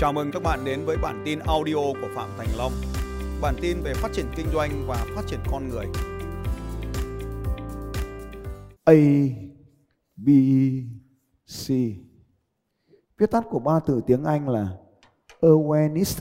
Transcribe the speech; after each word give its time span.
Chào 0.00 0.12
mừng 0.12 0.30
các 0.32 0.42
bạn 0.42 0.64
đến 0.64 0.84
với 0.84 0.96
bản 1.02 1.22
tin 1.24 1.38
audio 1.38 1.74
của 1.74 2.08
Phạm 2.14 2.30
Thành 2.38 2.48
Long. 2.58 2.72
Bản 3.42 3.54
tin 3.60 3.76
về 3.82 3.94
phát 3.94 4.08
triển 4.12 4.26
kinh 4.36 4.46
doanh 4.52 4.70
và 4.86 5.06
phát 5.14 5.22
triển 5.26 5.40
con 5.50 5.68
người. 5.68 5.86
A, 8.84 8.94
B, 10.16 10.28
C. 11.46 11.68
Viết 13.18 13.30
tắt 13.30 13.44
của 13.50 13.58
ba 13.58 13.80
từ 13.86 14.00
tiếng 14.06 14.24
Anh 14.24 14.48
là 14.48 14.68
awareness 15.40 16.20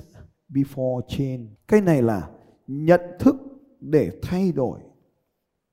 before 0.49 1.01
change. 1.07 1.43
Cái 1.67 1.81
này 1.81 2.01
là 2.01 2.29
nhận 2.67 3.01
thức 3.19 3.35
để 3.79 4.11
thay 4.21 4.51
đổi. 4.51 4.79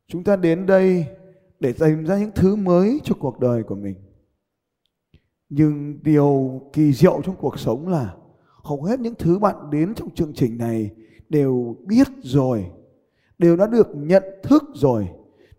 Chúng 0.09 0.24
ta 0.24 0.36
đến 0.36 0.66
đây 0.66 1.06
để 1.60 1.73
tìm 1.73 2.04
ra 2.04 2.18
những 2.18 2.32
thứ 2.34 2.56
mới 2.56 3.00
cho 3.04 3.14
cuộc 3.20 3.41
đời 3.41 3.62
của 3.62 3.74
mình. 3.74 4.05
Nhưng 5.48 6.02
điều 6.02 6.60
kỳ 6.73 6.92
diệu 6.92 7.23
trong 7.24 7.36
cuộc 7.36 7.59
sống 7.59 7.88
là 7.88 8.16
hầu 8.46 8.82
hết 8.82 9.00
những 9.00 9.14
thứ 9.18 9.38
bạn 9.38 9.70
đến 9.70 9.95
trong 9.95 10.10
chương 10.10 10.32
trình 10.34 10.59
này 10.59 10.91
đều 11.28 11.77
biết 11.86 12.09
rồi, 12.22 12.70
đều 13.38 13.56
đã 13.56 13.66
được 13.66 13.88
nhận 13.95 14.22
thức 14.42 14.62
rồi, 14.74 15.09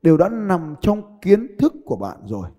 đều 0.01 0.17
đã 0.17 0.29
nằm 0.29 0.75
trong 0.81 1.19
kiến 1.21 1.57
thức 1.57 1.73
của 1.85 1.95
bạn 1.95 2.17
rồi. 2.25 2.49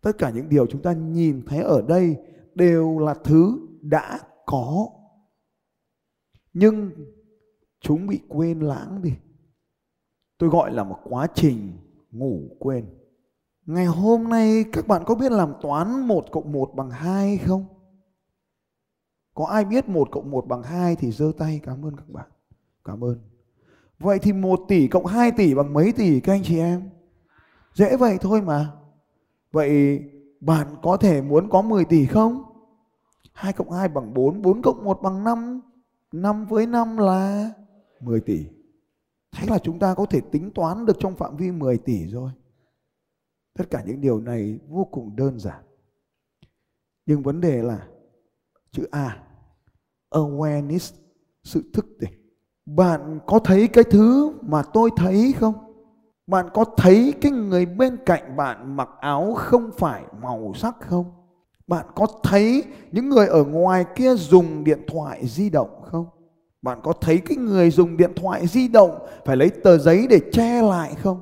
Tất 0.00 0.18
cả 0.18 0.30
những 0.30 0.48
điều 0.48 0.66
chúng 0.66 0.82
ta 0.82 0.92
nhìn 0.92 1.42
thấy 1.46 1.62
ở 1.62 1.82
đây 1.82 2.16
đều 2.54 2.98
là 2.98 3.14
thứ 3.14 3.58
đã 3.80 4.20
có. 4.46 4.88
Nhưng 6.52 6.90
chúng 7.80 8.06
bị 8.06 8.20
quên 8.28 8.60
lãng 8.60 9.02
đi. 9.02 9.12
Tôi 10.38 10.50
gọi 10.50 10.72
là 10.72 10.84
một 10.84 10.98
quá 11.04 11.26
trình 11.34 11.72
ngủ 12.10 12.56
quên. 12.58 12.84
Ngày 13.70 13.86
hôm 13.86 14.28
nay 14.28 14.64
các 14.72 14.88
bạn 14.88 15.02
có 15.06 15.14
biết 15.14 15.32
làm 15.32 15.52
toán 15.62 16.00
1 16.00 16.24
cộng 16.32 16.52
1 16.52 16.74
bằng 16.74 16.90
2 16.90 17.38
không? 17.38 17.64
Có 19.34 19.44
ai 19.44 19.64
biết 19.64 19.88
1 19.88 20.08
cộng 20.10 20.30
1 20.30 20.46
bằng 20.46 20.62
2 20.62 20.96
thì 20.96 21.10
giơ 21.10 21.32
tay 21.38 21.60
cảm 21.62 21.84
ơn 21.84 21.96
các 21.96 22.08
bạn. 22.08 22.26
Cảm 22.84 23.04
ơn. 23.04 23.18
Vậy 23.98 24.18
thì 24.18 24.32
1 24.32 24.60
tỷ 24.68 24.88
cộng 24.88 25.06
2 25.06 25.30
tỷ 25.30 25.54
bằng 25.54 25.72
mấy 25.72 25.92
tỷ 25.92 26.20
các 26.20 26.32
anh 26.32 26.42
chị 26.44 26.58
em? 26.58 26.90
Dễ 27.74 27.96
vậy 27.96 28.18
thôi 28.20 28.40
mà. 28.40 28.72
Vậy 29.52 30.00
bạn 30.40 30.66
có 30.82 30.96
thể 30.96 31.22
muốn 31.22 31.48
có 31.50 31.62
10 31.62 31.84
tỷ 31.84 32.06
không? 32.06 32.42
2 33.32 33.52
cộng 33.52 33.70
2 33.70 33.88
bằng 33.88 34.14
4, 34.14 34.42
4 34.42 34.62
cộng 34.62 34.84
1 34.84 35.02
bằng 35.02 35.24
5. 35.24 35.60
5 36.12 36.46
với 36.46 36.66
5 36.66 36.96
là 36.96 37.50
10 38.00 38.20
tỷ. 38.20 38.46
Thế 39.32 39.46
là 39.50 39.58
chúng 39.58 39.78
ta 39.78 39.94
có 39.94 40.06
thể 40.06 40.20
tính 40.20 40.50
toán 40.54 40.86
được 40.86 40.96
trong 40.98 41.16
phạm 41.16 41.36
vi 41.36 41.50
10 41.50 41.78
tỷ 41.78 42.06
rồi. 42.06 42.30
Tất 43.58 43.70
cả 43.70 43.82
những 43.86 44.00
điều 44.00 44.20
này 44.20 44.58
vô 44.68 44.84
cùng 44.84 45.16
đơn 45.16 45.38
giản. 45.38 45.62
Nhưng 47.06 47.22
vấn 47.22 47.40
đề 47.40 47.62
là 47.62 47.86
chữ 48.72 48.88
A, 48.90 49.22
awareness, 50.10 50.94
sự 51.44 51.62
thức 51.72 51.86
tỉnh. 52.00 52.10
Bạn 52.66 53.20
có 53.26 53.38
thấy 53.38 53.68
cái 53.68 53.84
thứ 53.84 54.32
mà 54.42 54.62
tôi 54.62 54.90
thấy 54.96 55.34
không? 55.38 55.54
Bạn 56.26 56.48
có 56.54 56.64
thấy 56.76 57.14
cái 57.20 57.32
người 57.32 57.66
bên 57.66 57.96
cạnh 58.06 58.36
bạn 58.36 58.76
mặc 58.76 58.88
áo 59.00 59.34
không 59.34 59.70
phải 59.78 60.04
màu 60.22 60.52
sắc 60.54 60.76
không? 60.80 61.12
Bạn 61.66 61.86
có 61.94 62.06
thấy 62.22 62.64
những 62.92 63.08
người 63.08 63.26
ở 63.26 63.44
ngoài 63.44 63.84
kia 63.94 64.14
dùng 64.14 64.64
điện 64.64 64.80
thoại 64.86 65.26
di 65.26 65.50
động 65.50 65.82
không? 65.82 66.06
Bạn 66.62 66.80
có 66.82 66.92
thấy 66.92 67.18
cái 67.18 67.36
người 67.36 67.70
dùng 67.70 67.96
điện 67.96 68.12
thoại 68.16 68.46
di 68.46 68.68
động 68.68 69.06
phải 69.24 69.36
lấy 69.36 69.50
tờ 69.50 69.78
giấy 69.78 70.06
để 70.10 70.20
che 70.32 70.62
lại 70.62 70.94
không? 70.94 71.20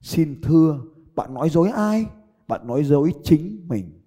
Xin 0.00 0.40
thưa, 0.42 0.78
bạn 1.14 1.34
nói 1.34 1.50
dối 1.50 1.70
ai? 1.70 2.06
Bạn 2.48 2.66
nói 2.66 2.84
dối 2.84 3.14
chính 3.22 3.68
mình. 3.68 4.00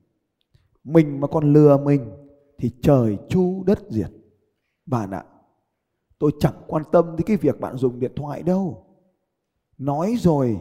Mình 0.84 1.20
mà 1.20 1.28
còn 1.28 1.54
lừa 1.54 1.78
mình 1.78 2.12
thì 2.58 2.72
trời 2.82 3.18
chu 3.30 3.64
đất 3.66 3.80
diệt. 3.90 4.12
Bạn 4.86 5.12
ạ, 5.12 5.24
tôi 6.20 6.32
chẳng 6.40 6.56
quan 6.68 6.84
tâm 6.92 7.16
đến 7.16 7.28
cái 7.28 7.38
việc 7.38 7.60
bạn 7.60 7.78
dùng 7.78 8.00
điện 8.00 8.12
thoại 8.16 8.44
đâu. 8.44 8.86
Nói 9.78 10.16
rồi, 10.20 10.58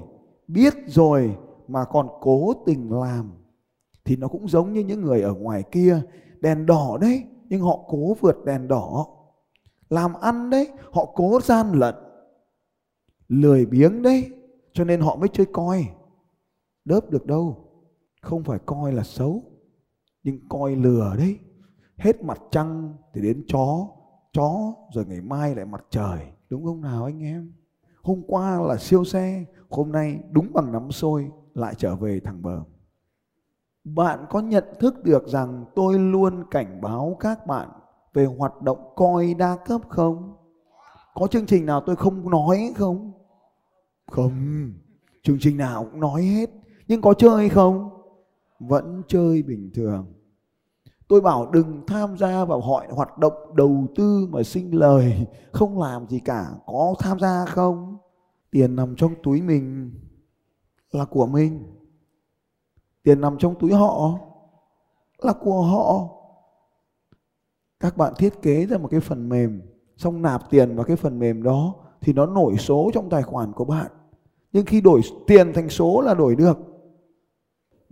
biết 0.49 0.75
rồi 0.87 1.37
mà 1.69 1.85
còn 1.85 2.09
cố 2.21 2.53
tình 2.67 2.93
làm 2.93 3.33
thì 4.05 4.17
nó 4.17 4.29
cũng 4.29 4.49
giống 4.49 4.73
như 4.73 4.81
những 4.81 5.01
người 5.01 5.23
ở 5.23 5.35
ngoài 5.35 5.63
kia 5.71 6.01
đèn 6.41 6.67
đỏ 6.67 6.99
đấy 7.01 7.25
nhưng 7.49 7.61
họ 7.61 7.79
cố 7.89 8.17
vượt 8.21 8.45
đèn 8.45 8.69
đỏ 8.69 9.07
làm 9.91 10.15
ăn 10.15 10.51
đấy 10.51 10.69
họ 10.93 11.05
cố 11.15 11.41
gian 11.41 11.73
lận 11.73 11.95
lười 13.29 13.67
biếng 13.67 14.03
đấy 14.03 14.31
cho 14.73 14.85
nên 14.85 15.01
họ 15.01 15.17
mới 15.17 15.29
chơi 15.33 15.47
coi 15.53 15.89
đớp 16.85 17.11
được 17.11 17.27
đâu, 17.27 17.69
không 18.21 18.45
phải 18.45 18.59
coi 18.67 18.93
là 18.93 19.03
xấu, 19.03 19.43
nhưng 20.23 20.49
coi 20.49 20.77
lừa 20.77 21.15
đấy. 21.19 21.39
Hết 21.97 22.23
mặt 22.23 22.39
trăng 22.51 22.95
thì 23.15 23.21
đến 23.21 23.45
chó 23.47 23.89
chó 24.33 24.75
rồi 24.93 25.07
ngày 25.07 25.21
mai 25.21 25.55
lại 25.55 25.65
mặt 25.65 25.85
trời. 25.91 26.33
Đúng 26.51 26.65
không 26.65 26.81
nào 26.81 27.05
anh 27.05 27.23
em? 27.23 27.53
Hôm 28.03 28.23
qua 28.27 28.61
là 28.61 28.77
siêu 28.77 29.05
xe, 29.05 29.45
hôm 29.71 29.93
nay 29.93 30.19
đúng 30.31 30.53
bằng 30.53 30.73
nắm 30.73 30.91
sôi, 30.91 31.31
lại 31.55 31.75
trở 31.79 31.97
về 31.97 32.21
thẳng 32.21 32.43
bờ. 32.43 32.63
Bạn 33.85 34.27
có 34.31 34.41
nhận 34.41 34.65
thức 34.81 35.05
được 35.05 35.29
rằng 35.29 35.65
tôi 35.75 35.99
luôn 35.99 36.45
cảnh 36.51 36.81
báo 36.81 37.17
các 37.21 37.47
bạn 37.47 37.69
về 38.15 38.27
hoạt 38.27 38.63
động 38.63 38.93
coi 38.97 39.35
đa 39.35 39.57
cấp 39.57 39.81
không? 39.89 40.37
Có 41.15 41.27
chương 41.27 41.47
trình 41.47 41.67
nào 41.67 41.83
tôi 41.87 41.97
không 41.97 42.31
nói 42.31 42.73
không? 42.77 43.13
Không. 44.11 44.33
Chương 45.23 45.39
trình 45.41 45.57
nào 45.57 45.85
cũng 45.91 46.01
nói 46.01 46.23
hết 46.23 46.51
nhưng 46.93 47.01
có 47.01 47.15
chơi 47.15 47.37
hay 47.37 47.49
không? 47.49 47.91
Vẫn 48.59 49.03
chơi 49.09 49.43
bình 49.43 49.71
thường. 49.75 50.07
Tôi 51.09 51.21
bảo 51.21 51.51
đừng 51.51 51.81
tham 51.87 52.17
gia 52.19 52.45
vào 52.45 52.61
hội 52.61 52.87
hoạt 52.91 53.19
động 53.19 53.33
đầu 53.55 53.87
tư 53.97 54.27
mà 54.31 54.43
sinh 54.43 54.75
lời. 54.79 55.27
Không 55.53 55.79
làm 55.79 56.09
gì 56.09 56.19
cả. 56.19 56.47
Có 56.67 56.95
tham 56.99 57.19
gia 57.21 57.45
không? 57.45 57.97
Tiền 58.51 58.77
nằm 58.77 58.97
trong 58.97 59.15
túi 59.23 59.43
mình 59.43 59.91
là 60.91 61.05
của 61.05 61.27
mình. 61.27 61.65
Tiền 63.03 63.21
nằm 63.21 63.39
trong 63.39 63.55
túi 63.59 63.73
họ 63.73 64.19
là 65.19 65.33
của 65.33 65.63
họ. 65.63 66.09
Các 67.81 67.97
bạn 67.97 68.13
thiết 68.19 68.43
kế 68.43 68.67
ra 68.67 68.79
một 68.79 68.89
cái 68.91 69.01
phần 69.01 69.29
mềm. 69.29 69.63
Xong 69.97 70.23
nạp 70.23 70.51
tiền 70.51 70.77
vào 70.77 70.85
cái 70.85 70.97
phần 70.97 71.19
mềm 71.19 71.43
đó 71.43 71.75
thì 72.01 72.13
nó 72.13 72.27
nổi 72.27 72.57
số 72.59 72.91
trong 72.95 73.11
tài 73.11 73.23
khoản 73.23 73.53
của 73.53 73.65
bạn. 73.65 73.87
Nhưng 74.53 74.67
khi 74.67 74.81
đổi 74.81 75.01
tiền 75.27 75.53
thành 75.53 75.69
số 75.69 76.01
là 76.01 76.15
đổi 76.15 76.37
được 76.37 76.72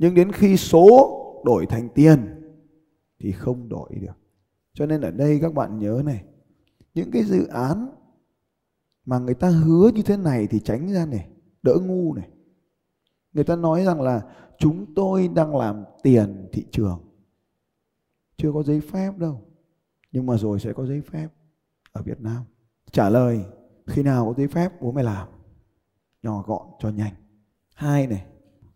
nhưng 0.00 0.14
đến 0.14 0.32
khi 0.32 0.56
số 0.56 1.16
đổi 1.44 1.66
thành 1.66 1.88
tiền 1.94 2.42
thì 3.18 3.32
không 3.32 3.68
đổi 3.68 3.90
được. 4.00 4.18
Cho 4.74 4.86
nên 4.86 5.00
ở 5.00 5.10
đây 5.10 5.38
các 5.42 5.54
bạn 5.54 5.78
nhớ 5.78 6.02
này, 6.04 6.24
những 6.94 7.10
cái 7.10 7.24
dự 7.24 7.46
án 7.46 7.90
mà 9.04 9.18
người 9.18 9.34
ta 9.34 9.48
hứa 9.48 9.90
như 9.94 10.02
thế 10.02 10.16
này 10.16 10.46
thì 10.46 10.60
tránh 10.60 10.92
ra 10.92 11.06
này, 11.06 11.28
đỡ 11.62 11.74
ngu 11.82 12.14
này. 12.14 12.28
Người 13.32 13.44
ta 13.44 13.56
nói 13.56 13.84
rằng 13.84 14.00
là 14.00 14.22
chúng 14.58 14.94
tôi 14.94 15.28
đang 15.28 15.56
làm 15.56 15.84
tiền 16.02 16.48
thị 16.52 16.64
trường, 16.70 17.00
chưa 18.36 18.52
có 18.52 18.62
giấy 18.62 18.80
phép 18.80 19.18
đâu, 19.18 19.42
nhưng 20.12 20.26
mà 20.26 20.36
rồi 20.36 20.60
sẽ 20.60 20.72
có 20.72 20.86
giấy 20.86 21.00
phép 21.00 21.28
ở 21.92 22.02
Việt 22.02 22.20
Nam. 22.20 22.42
Trả 22.92 23.08
lời, 23.08 23.44
khi 23.86 24.02
nào 24.02 24.26
có 24.26 24.34
giấy 24.36 24.48
phép 24.48 24.82
bố 24.82 24.92
mày 24.92 25.04
làm, 25.04 25.28
nhỏ 26.22 26.44
gọn 26.46 26.66
cho 26.78 26.88
nhanh. 26.88 27.14
Hai 27.74 28.06
này 28.06 28.26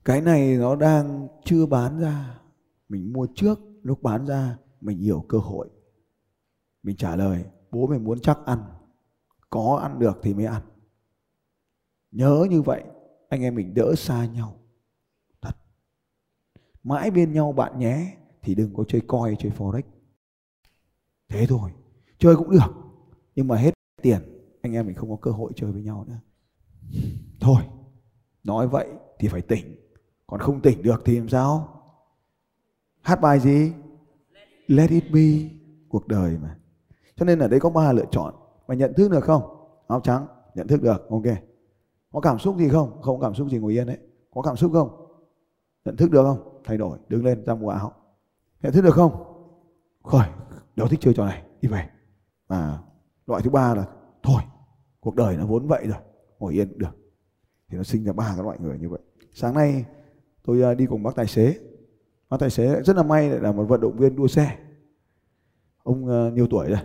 cái 0.05 0.21
này 0.21 0.57
nó 0.57 0.77
đang 0.77 1.29
chưa 1.45 1.67
bán 1.67 1.99
ra. 1.99 2.41
Mình 2.89 3.13
mua 3.13 3.27
trước, 3.35 3.61
lúc 3.83 4.03
bán 4.03 4.27
ra, 4.27 4.59
mình 4.81 4.99
hiểu 4.99 5.25
cơ 5.29 5.39
hội. 5.39 5.69
Mình 6.83 6.97
trả 6.97 7.17
lời, 7.17 7.45
bố 7.71 7.87
mày 7.87 7.99
muốn 7.99 8.21
chắc 8.21 8.39
ăn. 8.47 8.59
Có 9.51 9.81
ăn 9.83 9.99
được 9.99 10.19
thì 10.23 10.35
mới 10.35 10.45
ăn. 10.45 10.63
Nhớ 12.11 12.47
như 12.51 12.63
vậy, 12.63 12.85
anh 13.29 13.43
em 13.43 13.55
mình 13.55 13.75
đỡ 13.75 13.95
xa 13.97 14.27
nhau. 14.27 14.57
Thật. 15.41 15.57
Mãi 16.83 17.11
bên 17.11 17.33
nhau 17.33 17.53
bạn 17.53 17.79
nhé, 17.79 18.17
thì 18.43 18.55
đừng 18.55 18.75
có 18.75 18.85
chơi 18.89 19.01
coi, 19.07 19.37
chơi 19.39 19.53
forex. 19.59 19.83
Thế 21.29 21.47
thôi, 21.47 21.71
chơi 22.19 22.37
cũng 22.37 22.51
được. 22.51 22.75
Nhưng 23.35 23.49
mà 23.49 23.57
hết 23.57 23.75
tiền, 24.03 24.21
anh 24.63 24.73
em 24.73 24.87
mình 24.87 24.97
không 24.97 25.11
có 25.11 25.17
cơ 25.17 25.31
hội 25.31 25.53
chơi 25.57 25.73
với 25.73 25.83
nhau 25.83 26.05
nữa. 26.09 26.21
Thôi, 27.41 27.63
nói 28.45 28.69
vậy 28.69 28.89
thì 29.19 29.29
phải 29.29 29.43
tỉnh 29.43 29.84
còn 30.27 30.41
không 30.41 30.61
tỉnh 30.61 30.83
được 30.83 31.03
thì 31.05 31.19
làm 31.19 31.29
sao? 31.29 31.81
Hát 33.01 33.21
bài 33.21 33.41
gì? 33.41 33.73
Let 34.67 34.91
it 34.91 35.05
be, 35.13 35.57
cuộc 35.89 36.09
đời 36.09 36.39
mà. 36.43 36.57
Cho 37.17 37.25
nên 37.25 37.39
ở 37.39 37.49
đây 37.49 37.61
có 37.61 37.71
ba 37.71 37.93
lựa 37.93 38.05
chọn. 38.11 38.35
Mày 38.69 38.77
nhận 38.77 38.95
thức 38.95 39.11
được 39.11 39.25
không? 39.25 39.43
Áo 39.89 40.01
trắng, 40.01 40.27
nhận 40.55 40.69
thức 40.69 40.83
được, 40.83 41.09
ok. 41.11 41.23
Có 42.13 42.21
cảm 42.21 42.39
xúc 42.39 42.57
gì 42.59 42.69
không? 42.69 43.03
Không 43.03 43.21
có 43.21 43.27
cảm 43.27 43.35
xúc 43.35 43.49
gì 43.49 43.59
ngồi 43.59 43.73
yên 43.73 43.87
đấy. 43.87 43.99
Có 44.35 44.43
cảm 44.43 44.57
xúc 44.57 44.73
không? 44.73 45.07
Nhận 45.85 45.97
thức 45.97 46.11
được 46.11 46.23
không? 46.23 46.61
Thay 46.65 46.77
đổi, 46.77 46.99
đứng 47.09 47.25
lên 47.25 47.45
ra 47.45 47.55
mua 47.55 47.69
áo. 47.69 47.93
Nhận 48.63 48.73
thức 48.73 48.83
được 48.83 48.95
không? 48.95 49.13
Khỏi, 50.03 50.29
đâu 50.77 50.89
thích 50.89 51.01
chơi 51.03 51.15
trò 51.15 51.27
này, 51.27 51.43
đi 51.61 51.69
về. 51.69 51.89
Và 52.49 52.79
loại 53.27 53.43
thứ 53.43 53.51
ba 53.51 53.75
là, 53.75 53.87
thôi, 54.23 54.43
cuộc 55.01 55.15
đời 55.15 55.37
nó 55.37 55.47
vốn 55.47 55.67
vậy 55.67 55.87
rồi, 55.87 56.01
ngồi 56.39 56.53
yên, 56.53 56.79
được. 56.79 56.97
Thì 57.69 57.77
nó 57.77 57.83
sinh 57.83 58.05
ra 58.05 58.13
ba 58.13 58.33
cái 58.35 58.45
loại 58.45 58.59
người 58.61 58.79
như 58.79 58.89
vậy. 58.89 59.01
Sáng 59.35 59.55
nay 59.55 59.85
tôi 60.45 60.63
à, 60.63 60.75
đi 60.75 60.87
cùng 60.87 61.03
bác 61.03 61.15
tài 61.15 61.27
xế. 61.27 61.61
Bác 62.29 62.41
tài 62.41 62.51
xế 62.51 62.83
rất 62.83 62.97
là 62.97 63.03
may 63.03 63.31
là 63.31 63.53
một 63.53 63.65
vận 63.65 63.81
động 63.81 63.97
viên 63.97 64.17
đua 64.17 64.27
xe. 64.27 64.59
Ông 65.83 66.09
à, 66.09 66.31
nhiều 66.31 66.47
tuổi 66.51 66.69
rồi 66.69 66.79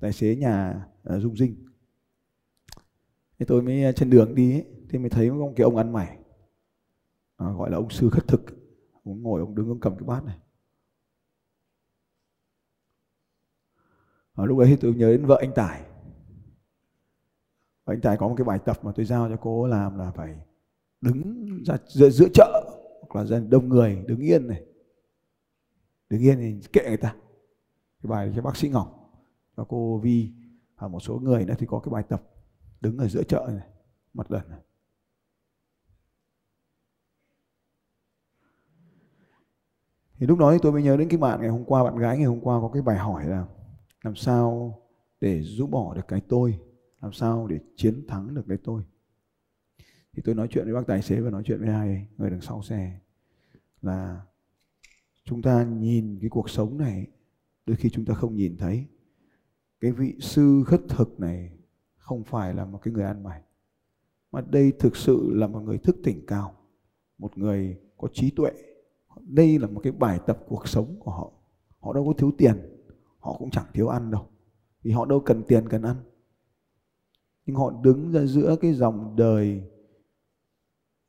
tài 0.00 0.12
xế 0.12 0.36
nhà 0.36 0.86
à, 1.04 1.18
dung 1.18 1.36
dinh. 1.36 1.66
Thế 3.38 3.46
tôi 3.46 3.62
mới 3.62 3.92
trên 3.96 4.10
đường 4.10 4.34
đi 4.34 4.52
ấy, 4.52 4.66
thì 4.90 4.98
mới 4.98 5.10
thấy 5.10 5.28
ông 5.28 5.54
kia 5.54 5.64
ông 5.64 5.76
ăn 5.76 5.92
mày. 5.92 6.18
À, 7.36 7.52
gọi 7.52 7.70
là 7.70 7.76
ông 7.76 7.90
sư 7.90 8.10
khất 8.10 8.28
thực. 8.28 8.40
Ông 9.04 9.22
ngồi 9.22 9.40
ông 9.40 9.54
đứng 9.54 9.68
ông 9.68 9.80
cầm 9.80 9.94
cái 9.98 10.06
bát 10.06 10.24
này. 10.24 10.38
À, 14.34 14.44
lúc 14.44 14.58
đấy 14.58 14.68
thì 14.68 14.76
tôi 14.76 14.94
nhớ 14.94 15.10
đến 15.10 15.26
vợ 15.26 15.38
anh 15.40 15.52
Tài. 15.54 15.80
Và 17.84 17.94
anh 17.94 18.00
Tài 18.00 18.16
có 18.16 18.28
một 18.28 18.34
cái 18.38 18.44
bài 18.44 18.58
tập 18.64 18.78
mà 18.82 18.92
tôi 18.96 19.06
giao 19.06 19.28
cho 19.28 19.36
cô 19.40 19.66
làm 19.66 19.98
là 19.98 20.10
phải 20.10 20.36
đứng 21.00 21.46
ra 21.66 21.76
giữa, 21.88 22.10
giữa 22.10 22.28
chợ 22.34 22.76
hoặc 23.10 23.20
là 23.20 23.26
dân, 23.26 23.50
đông 23.50 23.68
người 23.68 24.04
đứng 24.06 24.20
yên 24.20 24.46
này. 24.46 24.64
Đứng 26.10 26.20
yên 26.20 26.38
thì 26.38 26.68
kệ 26.72 26.88
người 26.88 26.96
ta. 26.96 27.14
Cái 28.02 28.10
bài 28.10 28.32
cho 28.36 28.42
bác 28.42 28.56
sĩ 28.56 28.68
Ngọc 28.68 29.12
và 29.54 29.64
cô 29.68 29.98
Vi 29.98 30.32
và 30.76 30.88
một 30.88 31.00
số 31.00 31.18
người 31.18 31.44
nữa 31.44 31.54
thì 31.58 31.66
có 31.66 31.80
cái 31.80 31.90
bài 31.92 32.02
tập 32.08 32.22
đứng 32.80 32.98
ở 32.98 33.08
giữa 33.08 33.22
chợ 33.22 33.48
này 33.48 33.66
mặt 34.14 34.30
lần 34.30 34.48
này. 34.48 34.60
Thì 40.18 40.26
lúc 40.26 40.38
đó 40.38 40.52
thì 40.52 40.58
tôi 40.62 40.72
mới 40.72 40.82
nhớ 40.82 40.96
đến 40.96 41.08
cái 41.08 41.18
bạn 41.18 41.40
ngày 41.40 41.50
hôm 41.50 41.64
qua, 41.64 41.84
bạn 41.84 41.96
gái 41.96 42.16
ngày 42.16 42.26
hôm 42.26 42.40
qua 42.40 42.60
có 42.60 42.70
cái 42.72 42.82
bài 42.82 42.98
hỏi 42.98 43.26
là 43.26 43.46
làm 44.02 44.16
sao 44.16 44.74
để 45.20 45.42
rũ 45.42 45.66
bỏ 45.66 45.94
được 45.94 46.08
cái 46.08 46.20
tôi? 46.28 46.58
Làm 47.00 47.12
sao 47.12 47.46
để 47.46 47.60
chiến 47.76 48.06
thắng 48.08 48.34
được 48.34 48.44
cái 48.48 48.58
tôi? 48.64 48.82
Thì 50.12 50.22
tôi 50.24 50.34
nói 50.34 50.48
chuyện 50.50 50.64
với 50.64 50.74
bác 50.74 50.86
tài 50.86 51.02
xế 51.02 51.20
và 51.20 51.30
nói 51.30 51.42
chuyện 51.46 51.60
với 51.60 51.68
hai 51.68 52.06
người 52.18 52.30
đằng 52.30 52.40
sau 52.40 52.62
xe 52.62 53.00
là 53.82 54.20
chúng 55.24 55.42
ta 55.42 55.64
nhìn 55.64 56.18
cái 56.20 56.30
cuộc 56.30 56.50
sống 56.50 56.78
này, 56.78 57.06
đôi 57.66 57.76
khi 57.76 57.90
chúng 57.90 58.04
ta 58.04 58.14
không 58.14 58.36
nhìn 58.36 58.56
thấy. 58.56 58.86
Cái 59.80 59.92
vị 59.92 60.16
sư 60.20 60.64
khất 60.66 60.80
thực 60.88 61.20
này 61.20 61.52
không 61.96 62.24
phải 62.24 62.54
là 62.54 62.64
một 62.64 62.78
cái 62.82 62.94
người 62.94 63.04
ăn 63.04 63.22
mày, 63.22 63.42
mà 64.32 64.40
đây 64.40 64.72
thực 64.78 64.96
sự 64.96 65.30
là 65.34 65.46
một 65.46 65.60
người 65.60 65.78
thức 65.78 65.96
tỉnh 66.04 66.26
cao, 66.26 66.54
một 67.18 67.38
người 67.38 67.78
có 67.96 68.08
trí 68.12 68.30
tuệ. 68.30 68.50
Đây 69.20 69.58
là 69.58 69.66
một 69.66 69.80
cái 69.84 69.92
bài 69.92 70.20
tập 70.26 70.38
cuộc 70.48 70.68
sống 70.68 70.96
của 71.00 71.10
họ. 71.10 71.32
Họ 71.80 71.92
đâu 71.92 72.06
có 72.06 72.12
thiếu 72.18 72.32
tiền, 72.38 72.56
họ 73.18 73.36
cũng 73.38 73.50
chẳng 73.50 73.66
thiếu 73.72 73.88
ăn 73.88 74.10
đâu, 74.10 74.28
vì 74.82 74.90
họ 74.90 75.06
đâu 75.06 75.20
cần 75.20 75.42
tiền 75.48 75.68
cần 75.68 75.82
ăn. 75.82 75.96
Nhưng 77.46 77.56
họ 77.56 77.80
đứng 77.82 78.12
ra 78.12 78.24
giữa 78.24 78.56
cái 78.60 78.72
dòng 78.72 79.16
đời 79.16 79.62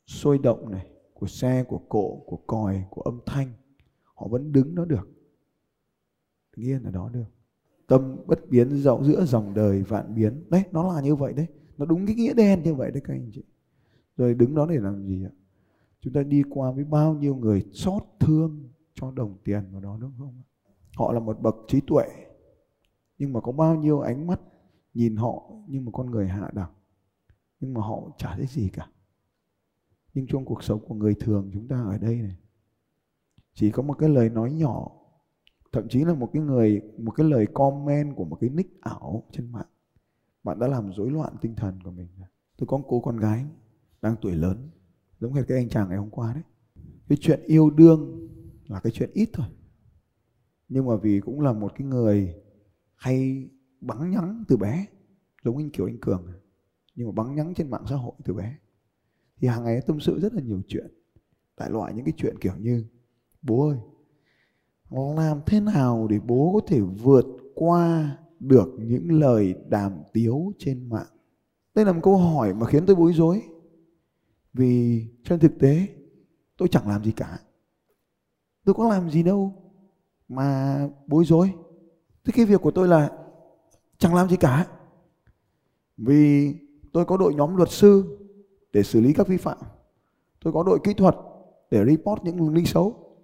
sôi 0.05 0.37
động 0.37 0.71
này, 0.71 0.87
của 1.13 1.27
xe, 1.27 1.63
của 1.63 1.77
cộ 1.89 2.23
của 2.25 2.37
còi, 2.37 2.83
của 2.89 3.01
âm 3.01 3.19
thanh, 3.25 3.53
họ 4.03 4.27
vẫn 4.27 4.51
đứng 4.51 4.75
đó 4.75 4.85
được. 4.85 5.09
Đứng 6.55 6.65
yên 6.65 6.83
ở 6.83 6.91
đó 6.91 7.09
được. 7.09 7.25
Tâm 7.87 8.17
bất 8.27 8.49
biến 8.49 8.69
rộng 8.81 9.05
giữa 9.05 9.25
dòng 9.25 9.53
đời 9.53 9.83
vạn 9.83 10.15
biến. 10.15 10.43
Đấy, 10.49 10.63
nó 10.71 10.93
là 10.93 11.01
như 11.01 11.15
vậy 11.15 11.33
đấy. 11.33 11.47
Nó 11.77 11.85
đúng 11.85 12.05
cái 12.05 12.15
nghĩa 12.15 12.33
đen 12.33 12.63
như 12.63 12.73
vậy 12.73 12.91
đấy 12.91 13.01
các 13.05 13.13
anh 13.13 13.29
chị. 13.33 13.43
Rồi 14.17 14.33
đứng 14.33 14.55
đó 14.55 14.65
để 14.65 14.77
làm 14.79 15.05
gì 15.05 15.25
ạ? 15.25 15.31
Chúng 16.01 16.13
ta 16.13 16.23
đi 16.23 16.43
qua 16.49 16.71
với 16.71 16.83
bao 16.83 17.13
nhiêu 17.13 17.35
người 17.35 17.65
xót 17.73 18.03
thương 18.19 18.69
cho 18.93 19.11
đồng 19.11 19.37
tiền 19.43 19.63
vào 19.71 19.81
đó, 19.81 19.97
đúng 20.01 20.13
không 20.17 20.41
họ 20.95 21.13
là 21.13 21.19
một 21.19 21.41
bậc 21.41 21.55
trí 21.67 21.81
tuệ, 21.81 22.07
nhưng 23.17 23.33
mà 23.33 23.41
có 23.41 23.51
bao 23.51 23.75
nhiêu 23.75 23.99
ánh 23.99 24.27
mắt 24.27 24.41
nhìn 24.93 25.15
họ 25.15 25.51
như 25.67 25.81
một 25.81 25.91
con 25.91 26.11
người 26.11 26.27
hạ 26.27 26.51
đẳng. 26.53 26.71
Nhưng 27.59 27.73
mà 27.73 27.81
họ 27.81 28.09
chả 28.17 28.35
thấy 28.35 28.45
gì 28.45 28.69
cả 28.69 28.87
nhưng 30.13 30.27
trong 30.27 30.45
cuộc 30.45 30.63
sống 30.63 30.79
của 30.87 30.95
người 30.95 31.15
thường 31.19 31.49
chúng 31.53 31.67
ta 31.67 31.83
ở 31.83 31.97
đây 31.97 32.15
này, 32.15 32.35
chỉ 33.53 33.71
có 33.71 33.83
một 33.83 33.93
cái 33.93 34.09
lời 34.09 34.29
nói 34.29 34.51
nhỏ, 34.51 34.91
thậm 35.71 35.87
chí 35.89 36.03
là 36.03 36.13
một 36.13 36.29
cái 36.33 36.43
người, 36.43 36.81
một 36.97 37.11
cái 37.11 37.29
lời 37.29 37.47
comment 37.53 38.15
của 38.15 38.25
một 38.25 38.37
cái 38.41 38.49
nick 38.49 38.81
ảo 38.81 39.23
trên 39.31 39.51
mạng. 39.51 39.67
Bạn 40.43 40.59
đã 40.59 40.67
làm 40.67 40.93
rối 40.93 41.11
loạn 41.11 41.33
tinh 41.41 41.55
thần 41.55 41.83
của 41.83 41.91
mình 41.91 42.07
tôi 42.61 42.67
có 42.67 42.77
một 42.77 42.85
cô 42.87 42.99
con 42.99 43.17
gái 43.17 43.45
đang 44.01 44.15
tuổi 44.21 44.35
lớn, 44.35 44.69
giống 45.19 45.33
như 45.33 45.43
cái 45.43 45.57
anh 45.57 45.69
chàng 45.69 45.89
ngày 45.89 45.97
hôm 45.97 46.09
qua 46.09 46.33
đấy. 46.33 46.43
Cái 47.09 47.17
chuyện 47.21 47.41
yêu 47.45 47.69
đương 47.69 48.29
là 48.67 48.79
cái 48.79 48.91
chuyện 48.91 49.09
ít 49.13 49.29
thôi. 49.33 49.47
Nhưng 50.69 50.85
mà 50.85 50.95
vì 50.95 51.19
cũng 51.19 51.41
là 51.41 51.53
một 51.53 51.71
cái 51.75 51.87
người 51.87 52.35
hay 52.95 53.49
bắn 53.81 54.11
nhắn 54.11 54.43
từ 54.47 54.57
bé, 54.57 54.85
giống 55.43 55.57
anh 55.57 55.69
kiểu 55.69 55.85
anh 55.85 55.97
cường. 56.01 56.27
Nhưng 56.95 57.07
mà 57.07 57.23
bắn 57.23 57.35
nhắn 57.35 57.53
trên 57.53 57.69
mạng 57.69 57.83
xã 57.89 57.95
hội 57.95 58.13
từ 58.23 58.33
bé 58.33 58.57
thì 59.41 59.47
hàng 59.47 59.63
ngày 59.63 59.81
tâm 59.87 59.99
sự 59.99 60.19
rất 60.19 60.33
là 60.33 60.41
nhiều 60.41 60.61
chuyện. 60.67 60.87
Đại 61.57 61.69
loại 61.69 61.93
những 61.93 62.05
cái 62.05 62.13
chuyện 62.17 62.39
kiểu 62.39 62.53
như, 62.59 62.85
bố 63.41 63.69
ơi 63.69 63.77
làm 65.15 65.41
thế 65.45 65.59
nào 65.59 66.07
để 66.09 66.19
bố 66.19 66.51
có 66.53 66.67
thể 66.67 66.79
vượt 66.79 67.25
qua 67.55 68.17
được 68.39 68.69
những 68.77 69.11
lời 69.11 69.55
đàm 69.69 69.93
tiếu 70.13 70.53
trên 70.57 70.89
mạng? 70.89 71.07
Đây 71.75 71.85
là 71.85 71.91
một 71.91 71.99
câu 72.03 72.17
hỏi 72.17 72.53
mà 72.53 72.65
khiến 72.65 72.85
tôi 72.85 72.95
bối 72.95 73.13
rối. 73.13 73.41
Vì 74.53 75.05
trên 75.23 75.39
thực 75.39 75.59
tế, 75.59 75.87
tôi 76.57 76.67
chẳng 76.67 76.87
làm 76.87 77.03
gì 77.03 77.11
cả. 77.11 77.39
Tôi 78.63 78.75
có 78.75 78.89
làm 78.89 79.09
gì 79.09 79.23
đâu 79.23 79.73
mà 80.27 80.79
bối 81.07 81.25
rối. 81.25 81.53
Thế 82.23 82.33
cái 82.35 82.45
việc 82.45 82.61
của 82.61 82.71
tôi 82.71 82.87
là 82.87 83.11
chẳng 83.97 84.15
làm 84.15 84.29
gì 84.29 84.35
cả. 84.35 84.67
Vì 85.97 86.53
tôi 86.93 87.05
có 87.05 87.17
đội 87.17 87.35
nhóm 87.35 87.55
luật 87.55 87.69
sư 87.69 88.17
để 88.73 88.83
xử 88.83 89.01
lý 89.01 89.13
các 89.13 89.27
vi 89.27 89.37
phạm. 89.37 89.57
Tôi 90.43 90.53
có 90.53 90.63
đội 90.63 90.79
kỹ 90.83 90.93
thuật 90.93 91.15
để 91.71 91.85
report 91.85 92.23
những 92.23 92.37
đường 92.37 92.53
link 92.53 92.67
xấu. 92.67 93.15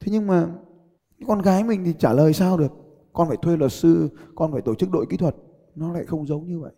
Thế 0.00 0.12
nhưng 0.12 0.26
mà 0.26 0.48
con 1.26 1.42
gái 1.42 1.64
mình 1.64 1.84
thì 1.84 1.94
trả 1.98 2.12
lời 2.12 2.32
sao 2.32 2.58
được? 2.58 2.72
Con 3.12 3.28
phải 3.28 3.36
thuê 3.36 3.56
luật 3.56 3.72
sư, 3.72 4.08
con 4.34 4.52
phải 4.52 4.62
tổ 4.62 4.74
chức 4.74 4.90
đội 4.90 5.06
kỹ 5.10 5.16
thuật. 5.16 5.36
Nó 5.74 5.92
lại 5.92 6.04
không 6.04 6.26
giống 6.26 6.46
như 6.46 6.60
vậy. 6.60 6.72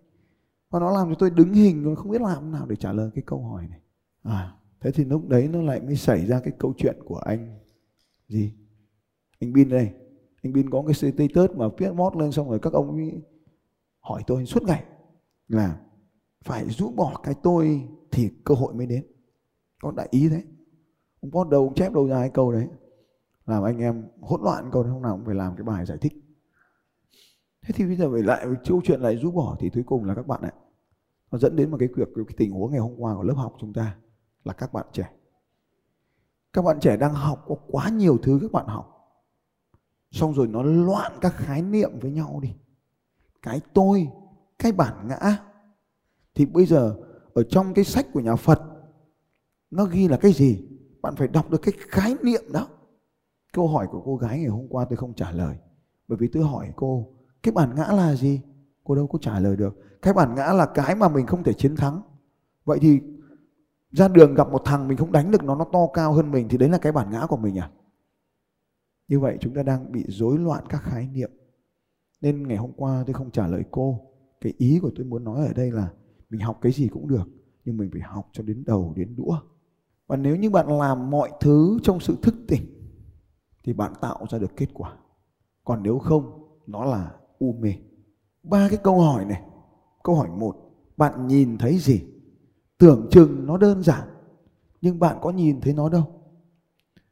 Và 0.71 0.81
nó 0.81 0.91
làm 0.91 1.09
cho 1.09 1.15
tôi 1.19 1.31
đứng 1.31 1.53
hình 1.53 1.85
rồi 1.85 1.97
không 1.97 2.11
biết 2.11 2.21
làm 2.21 2.53
nào 2.53 2.67
để 2.67 2.77
trả 2.77 2.93
lời 2.93 3.11
cái 3.15 3.25
câu 3.27 3.43
hỏi 3.43 3.67
này. 3.71 3.81
À 4.23 4.57
thế 4.81 4.91
thì 4.91 5.05
lúc 5.05 5.29
đấy 5.29 5.49
nó 5.49 5.63
lại 5.63 5.81
mới 5.81 5.97
xảy 5.97 6.27
ra 6.27 6.41
cái 6.41 6.53
câu 6.59 6.75
chuyện 6.77 6.97
của 7.05 7.17
anh 7.17 7.59
gì? 8.29 8.53
Anh 9.41 9.53
bin 9.53 9.69
đây. 9.69 9.91
Anh 10.43 10.53
bin 10.53 10.71
có 10.71 10.83
cái 10.87 10.95
status 10.95 11.51
mà 11.57 11.67
viết 11.79 11.93
mót 11.95 12.17
lên 12.17 12.33
xong 12.33 12.49
rồi 12.51 12.59
các 12.59 12.73
ông 12.73 12.97
ấy 12.97 13.23
hỏi 14.01 14.23
tôi 14.27 14.47
suốt 14.47 14.63
ngày 14.63 14.85
là 15.49 15.81
phải 16.45 16.69
rũ 16.69 16.91
bỏ 16.91 17.21
cái 17.23 17.35
tôi 17.43 17.89
thì 18.11 18.31
cơ 18.45 18.55
hội 18.55 18.75
mới 18.75 18.87
đến. 18.87 19.07
Con 19.83 19.97
đại 19.97 20.09
ý 20.11 20.29
thế. 20.29 20.43
Ông 21.21 21.31
có 21.31 21.45
đầu 21.45 21.73
chép 21.77 21.93
đầu 21.93 22.09
dài 22.09 22.31
câu 22.35 22.53
đấy. 22.53 22.69
Làm 23.47 23.63
anh 23.63 23.79
em 23.79 24.09
hỗn 24.21 24.41
loạn 24.43 24.71
câu 24.73 24.83
đấy, 24.83 24.93
hôm 24.93 25.03
nào 25.03 25.17
cũng 25.17 25.27
phải 25.27 25.35
làm 25.35 25.57
cái 25.57 25.65
bài 25.65 25.87
giải 25.87 25.99
thích. 25.99 26.13
Thế 27.63 27.75
thì 27.75 27.87
bây 27.87 27.97
giờ 27.97 28.11
phải 28.13 28.23
lại 28.23 28.47
câu 28.67 28.81
chuyện 28.85 29.01
lại 29.01 29.17
rũ 29.17 29.31
bỏ 29.31 29.57
thì 29.61 29.71
cuối 29.71 29.83
cùng 29.87 30.05
là 30.05 30.15
các 30.15 30.27
bạn 30.27 30.43
ạ. 30.43 30.53
Nó 31.31 31.39
dẫn 31.39 31.57
đến 31.57 31.71
một 31.71 31.77
cái 31.81 31.89
việc, 31.97 32.09
cái 32.15 32.35
tình 32.37 32.53
huống 32.53 32.71
ngày 32.71 32.81
hôm 32.81 32.95
qua 32.99 33.15
của 33.15 33.23
lớp 33.23 33.35
học 33.35 33.57
chúng 33.61 33.73
ta 33.73 33.97
là 34.45 34.53
các 34.53 34.73
bạn 34.73 34.87
trẻ. 34.93 35.13
Các 36.53 36.63
bạn 36.63 36.81
trẻ 36.81 36.97
đang 36.97 37.15
học 37.15 37.45
có 37.47 37.55
quá 37.69 37.89
nhiều 37.89 38.19
thứ 38.23 38.39
các 38.43 38.53
bạn 38.53 38.67
học. 38.67 38.97
Xong 40.11 40.35
rồi 40.35 40.49
nó 40.49 40.63
loạn 40.63 41.13
các 41.21 41.35
khái 41.35 41.63
niệm 41.63 41.91
với 42.01 42.11
nhau 42.11 42.41
đi. 42.43 42.55
Cái 43.43 43.61
tôi, 43.75 44.09
cái 44.59 44.73
bản 44.73 45.09
ngã 45.09 45.39
thì 46.41 46.47
bây 46.47 46.67
giờ, 46.67 46.97
ở 47.35 47.43
trong 47.43 47.75
cái 47.75 47.85
sách 47.85 48.07
của 48.13 48.21
nhà 48.21 48.37
Phật, 48.37 48.63
nó 49.71 49.85
ghi 49.85 50.09
là 50.09 50.17
cái 50.17 50.33
gì? 50.33 50.69
Bạn 51.03 51.17
phải 51.17 51.29
đọc 51.29 51.51
được 51.51 51.63
cái 51.63 51.75
khái 51.79 52.15
niệm 52.23 52.41
đó. 52.53 52.69
Câu 53.53 53.69
hỏi 53.69 53.87
của 53.91 54.03
cô 54.05 54.17
gái 54.17 54.39
ngày 54.39 54.49
hôm 54.49 54.67
qua 54.69 54.85
tôi 54.85 54.97
không 54.97 55.15
trả 55.15 55.31
lời. 55.31 55.57
Bởi 56.09 56.19
vì 56.21 56.29
tôi 56.29 56.43
hỏi 56.43 56.73
cô, 56.77 57.13
cái 57.43 57.53
bản 57.53 57.75
ngã 57.77 57.87
là 57.93 58.15
gì? 58.15 58.41
Cô 58.85 58.95
đâu 58.95 59.07
có 59.07 59.19
trả 59.23 59.41
lời 59.41 59.57
được. 59.57 59.77
Cái 60.03 60.15
bản 60.15 60.35
ngã 60.35 60.53
là 60.53 60.67
cái 60.67 60.95
mà 60.95 61.09
mình 61.09 61.27
không 61.27 61.43
thể 61.43 61.53
chiến 61.53 61.77
thắng. 61.77 62.03
Vậy 62.65 62.79
thì 62.83 63.01
ra 63.91 64.09
đường 64.09 64.35
gặp 64.35 64.51
một 64.51 64.63
thằng 64.65 64.89
mình 64.89 64.99
không 64.99 65.13
đánh 65.13 65.31
được 65.31 65.45
nó 65.45 65.55
nó 65.55 65.65
to 65.73 65.87
cao 65.95 66.13
hơn 66.13 66.31
mình 66.31 66.49
thì 66.49 66.59
đấy 66.59 66.69
là 66.69 66.79
cái 66.79 66.93
bản 66.93 67.11
ngã 67.11 67.27
của 67.27 67.37
mình 67.37 67.59
à? 67.59 67.71
Như 69.09 69.21
vậy 69.21 69.39
chúng 69.41 69.55
ta 69.55 69.63
đang 69.63 69.93
bị 69.93 70.05
rối 70.09 70.39
loạn 70.39 70.65
các 70.69 70.83
khái 70.83 71.09
niệm. 71.13 71.31
Nên 72.21 72.49
ngày 72.49 72.57
hôm 72.57 72.73
qua 72.77 73.05
tôi 73.07 73.15
không 73.15 73.31
trả 73.31 73.47
lời 73.47 73.65
cô. 73.71 74.01
Cái 74.41 74.53
ý 74.59 74.79
của 74.83 74.91
tôi 74.97 75.07
muốn 75.07 75.25
nói 75.25 75.47
ở 75.47 75.53
đây 75.53 75.71
là 75.71 75.89
mình 76.31 76.41
học 76.41 76.59
cái 76.61 76.73
gì 76.73 76.89
cũng 76.89 77.09
được, 77.09 77.29
nhưng 77.65 77.77
mình 77.77 77.91
phải 77.93 78.01
học 78.01 78.29
cho 78.33 78.43
đến 78.43 78.65
đầu, 78.67 78.93
đến 78.97 79.17
đũa. 79.17 79.41
Và 80.07 80.17
nếu 80.17 80.37
như 80.37 80.51
bạn 80.51 80.79
làm 80.79 81.11
mọi 81.11 81.31
thứ 81.41 81.79
trong 81.83 82.01
sự 82.01 82.17
thức 82.23 82.35
tỉnh, 82.49 82.63
thì 83.65 83.73
bạn 83.73 83.93
tạo 84.01 84.27
ra 84.31 84.39
được 84.39 84.57
kết 84.57 84.69
quả. 84.75 84.97
Còn 85.65 85.83
nếu 85.83 85.99
không, 85.99 86.49
nó 86.67 86.85
là 86.85 87.15
u 87.39 87.53
mê. 87.53 87.75
Ba 88.43 88.69
cái 88.69 88.79
câu 88.83 89.01
hỏi 89.01 89.25
này. 89.25 89.43
Câu 90.03 90.15
hỏi 90.15 90.29
một, 90.29 90.57
bạn 90.97 91.27
nhìn 91.27 91.59
thấy 91.59 91.79
gì? 91.79 92.03
Tưởng 92.79 93.09
chừng 93.11 93.47
nó 93.47 93.57
đơn 93.57 93.83
giản, 93.83 94.09
nhưng 94.81 94.99
bạn 94.99 95.19
có 95.23 95.31
nhìn 95.31 95.61
thấy 95.61 95.75
nó 95.75 95.89
đâu? 95.89 96.05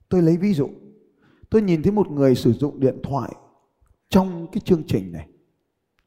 Tôi 0.09 0.23
lấy 0.23 0.37
ví 0.37 0.55
dụ. 0.55 0.69
Tôi 1.51 1.63
nhìn 1.63 1.83
thấy 1.83 1.93
một 1.93 2.11
người 2.11 2.35
sử 2.35 2.53
dụng 2.53 2.81
điện 2.81 2.99
thoại 3.03 3.33
trong 4.09 4.47
cái 4.53 4.61
chương 4.61 4.83
trình 4.87 5.13
này, 5.13 5.29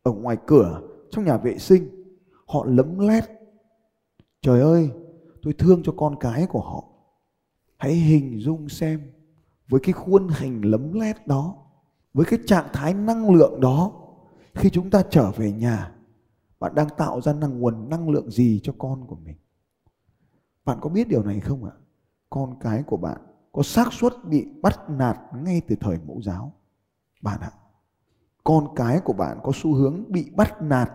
ở 0.03 0.11
ngoài 0.11 0.37
cửa, 0.47 0.81
trong 1.11 1.25
nhà 1.25 1.37
vệ 1.37 1.57
sinh 1.57 2.00
họ 2.51 2.65
lấm 2.65 2.99
lét. 2.99 3.23
Trời 4.41 4.61
ơi, 4.61 4.91
tôi 5.41 5.53
thương 5.53 5.83
cho 5.83 5.93
con 5.97 6.15
cái 6.19 6.45
của 6.45 6.61
họ. 6.61 6.83
Hãy 7.77 7.93
hình 7.93 8.39
dung 8.39 8.69
xem, 8.69 9.11
với 9.69 9.79
cái 9.83 9.93
khuôn 9.93 10.27
hình 10.27 10.61
lấm 10.61 10.93
lét 10.93 11.27
đó, 11.27 11.55
với 12.13 12.25
cái 12.25 12.39
trạng 12.45 12.67
thái 12.73 12.93
năng 12.93 13.29
lượng 13.35 13.61
đó, 13.61 13.91
khi 14.53 14.69
chúng 14.69 14.89
ta 14.89 15.03
trở 15.09 15.31
về 15.31 15.51
nhà, 15.51 15.91
bạn 16.59 16.75
đang 16.75 16.87
tạo 16.97 17.21
ra 17.21 17.33
năng 17.33 17.59
nguồn 17.59 17.89
năng 17.89 18.09
lượng 18.09 18.31
gì 18.31 18.59
cho 18.63 18.73
con 18.77 19.07
của 19.07 19.15
mình? 19.15 19.37
Bạn 20.65 20.77
có 20.81 20.89
biết 20.89 21.07
điều 21.07 21.23
này 21.23 21.39
không 21.39 21.65
ạ? 21.65 21.71
Con 22.29 22.59
cái 22.59 22.83
của 22.83 22.97
bạn 22.97 23.21
có 23.51 23.63
xác 23.63 23.93
suất 23.93 24.13
bị 24.25 24.47
bắt 24.61 24.89
nạt 24.89 25.17
ngay 25.43 25.61
từ 25.67 25.75
thời 25.79 25.97
mẫu 26.07 26.21
giáo? 26.21 26.53
Bạn 27.21 27.39
ạ, 27.41 27.51
con 28.43 28.75
cái 28.75 28.99
của 28.99 29.13
bạn 29.13 29.39
có 29.43 29.51
xu 29.55 29.73
hướng 29.73 30.11
bị 30.11 30.29
bắt 30.35 30.61
nạt 30.61 30.91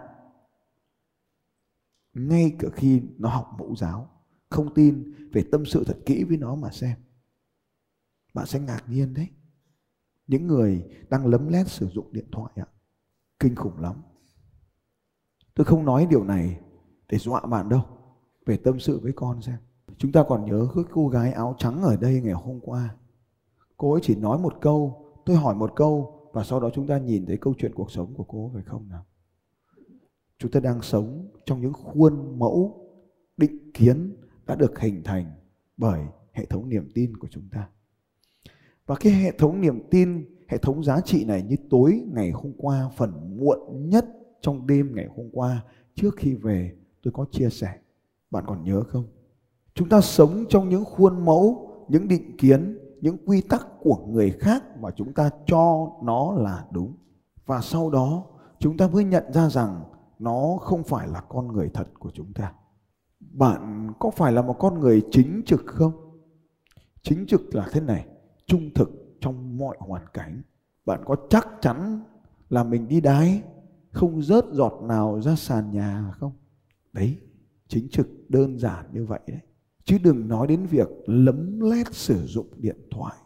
ngay 2.17 2.57
cả 2.59 2.69
khi 2.73 3.03
nó 3.19 3.29
học 3.29 3.51
mẫu 3.59 3.77
giáo, 3.77 4.09
không 4.51 4.75
tin 4.75 5.15
về 5.33 5.45
tâm 5.53 5.67
sự 5.67 5.85
thật 5.85 5.97
kỹ 6.07 6.25
với 6.25 6.37
nó 6.37 6.55
mà 6.55 6.71
xem. 6.71 6.97
Bạn 8.35 8.47
sẽ 8.47 8.61
ngạc 8.61 8.85
nhiên 8.89 9.15
đấy. 9.15 9.29
Những 10.27 10.47
người 10.47 10.85
đang 11.11 11.27
lấm 11.27 11.49
lét 11.49 11.69
sử 11.69 11.89
dụng 11.89 12.13
điện 12.13 12.27
thoại 12.33 12.53
ạ, 12.57 12.67
kinh 13.41 13.55
khủng 13.55 13.81
lắm. 13.81 13.95
Tôi 15.55 15.65
không 15.65 15.85
nói 15.85 16.07
điều 16.11 16.25
này 16.25 16.61
để 17.09 17.19
dọa 17.19 17.41
bạn 17.41 17.69
đâu, 17.69 17.83
về 18.47 18.57
tâm 18.57 18.81
sự 18.81 18.99
với 18.99 19.13
con 19.13 19.43
xem. 19.43 19.57
Chúng 19.99 20.13
ta 20.13 20.25
còn 20.29 20.45
nhớ 20.45 20.69
cái 20.75 20.85
cô 20.91 21.09
gái 21.09 21.33
áo 21.33 21.57
trắng 21.59 21.83
ở 21.83 21.97
đây 21.97 22.21
ngày 22.21 22.35
hôm 22.35 22.61
qua. 22.61 22.97
Cô 23.77 23.93
ấy 23.93 24.01
chỉ 24.05 24.15
nói 24.15 24.39
một 24.39 24.55
câu, 24.61 25.07
tôi 25.25 25.37
hỏi 25.37 25.55
một 25.55 25.73
câu 25.77 26.13
và 26.33 26.45
sau 26.45 26.61
đó 26.61 26.71
chúng 26.75 26.87
ta 26.87 26.99
nhìn 26.99 27.27
thấy 27.27 27.37
câu 27.37 27.55
chuyện 27.59 27.75
cuộc 27.75 27.91
sống 27.91 28.15
của 28.15 28.25
cô 28.25 28.51
phải 28.55 28.63
không 28.63 28.89
nào? 28.89 29.05
Chúng 30.39 30.51
ta 30.51 30.61
đang 30.61 30.83
sống 30.83 31.29
trong 31.45 31.61
những 31.61 31.73
khuôn 31.73 32.39
mẫu 32.39 32.89
định 33.37 33.73
kiến 33.75 34.17
đã 34.47 34.55
được 34.55 34.79
hình 34.79 35.03
thành 35.05 35.33
bởi 35.77 36.01
hệ 36.33 36.45
thống 36.45 36.69
niềm 36.69 36.89
tin 36.95 37.17
của 37.17 37.29
chúng 37.31 37.49
ta. 37.53 37.69
Và 38.87 38.95
cái 39.01 39.13
hệ 39.13 39.33
thống 39.39 39.61
niềm 39.61 39.83
tin, 39.91 40.25
hệ 40.49 40.59
thống 40.59 40.85
giá 40.85 41.01
trị 41.01 41.25
này 41.25 41.43
như 41.43 41.57
tối 41.71 42.03
ngày 42.13 42.31
hôm 42.31 42.53
qua, 42.57 42.91
phần 42.97 43.37
muộn 43.39 43.89
nhất 43.89 44.07
trong 44.41 44.67
đêm 44.67 44.95
ngày 44.95 45.09
hôm 45.17 45.31
qua, 45.33 45.65
trước 45.95 46.17
khi 46.17 46.35
về, 46.35 46.73
tôi 47.03 47.13
có 47.13 47.27
chia 47.31 47.51
sẻ. 47.51 47.79
Bạn 48.31 48.45
còn 48.47 48.65
nhớ 48.65 48.83
không? 48.83 49.05
Chúng 49.75 49.89
ta 49.89 50.01
sống 50.01 50.45
trong 50.49 50.69
những 50.69 50.85
khuôn 50.85 51.25
mẫu, 51.25 51.71
những 51.89 52.09
định 52.09 52.37
kiến, 52.37 52.79
những 53.01 53.17
quy 53.27 53.41
tắc 53.41 53.67
của 53.81 54.07
người 54.07 54.31
khác 54.31 54.65
mà 54.81 54.91
chúng 54.97 55.13
ta 55.13 55.31
cho 55.47 55.93
nó 56.03 56.33
là 56.33 56.67
đúng. 56.71 56.95
Và 57.47 57.61
sau 57.61 57.91
đó, 57.91 58.25
chúng 58.59 58.77
ta 58.77 58.89
mới 58.89 59.05
nhận 59.05 59.33
ra 59.33 59.49
rằng 59.49 59.81
nó 60.19 60.57
không 60.61 60.85
phải 60.85 61.09
là 61.09 61.21
con 61.21 61.49
người 61.49 61.71
thật 61.75 61.89
của 61.99 62.11
chúng 62.15 62.33
ta. 62.33 62.53
Bạn 63.21 63.93
có 63.99 64.11
phải 64.11 64.33
là 64.33 64.43
một 64.43 64.57
con 64.59 64.81
người 64.81 65.03
chính 65.11 65.43
trực 65.47 65.63
không? 65.67 65.93
Chính 67.03 67.27
trực 67.27 67.55
là 67.55 67.69
thế 67.73 67.81
này, 67.81 68.07
trung 68.47 68.71
thực 68.75 69.17
trong 69.21 69.59
mọi 69.59 69.77
hoàn 69.81 70.07
cảnh. 70.13 70.43
Bạn 70.85 71.03
có 71.05 71.17
chắc 71.31 71.49
chắn 71.61 72.01
là 72.49 72.65
mình 72.65 72.89
đi 72.89 73.01
đái, 73.01 73.43
không 73.91 74.23
rớt 74.23 74.45
giọt 74.53 74.81
nào 74.83 75.21
ra 75.21 75.37
sàn 75.37 75.71
nhà 75.71 76.13
không? 76.19 76.33
Đấy, 76.93 77.21
chính 77.69 77.89
trực, 77.89 78.09
đơn 78.29 78.59
giản 78.59 78.87
như 78.93 79.05
vậy 79.05 79.21
đấy. 79.27 79.41
Chứ 79.85 79.99
đừng 80.03 80.29
nói 80.29 80.47
đến 80.47 80.67
việc 80.67 80.89
lấm 81.07 81.61
lét 81.61 81.95
sử 81.95 82.27
dụng 82.27 82.47
điện 82.57 82.89
thoại. 82.91 83.17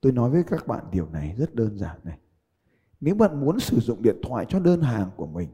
Tôi 0.00 0.12
nói 0.12 0.30
với 0.30 0.42
các 0.42 0.66
bạn 0.66 0.84
điều 0.92 1.08
này 1.08 1.34
rất 1.38 1.54
đơn 1.54 1.78
giản 1.78 1.98
này 2.04 2.18
nếu 3.02 3.14
bạn 3.14 3.40
muốn 3.40 3.60
sử 3.60 3.80
dụng 3.80 4.02
điện 4.02 4.16
thoại 4.22 4.46
cho 4.48 4.60
đơn 4.60 4.80
hàng 4.80 5.10
của 5.16 5.26
mình, 5.26 5.48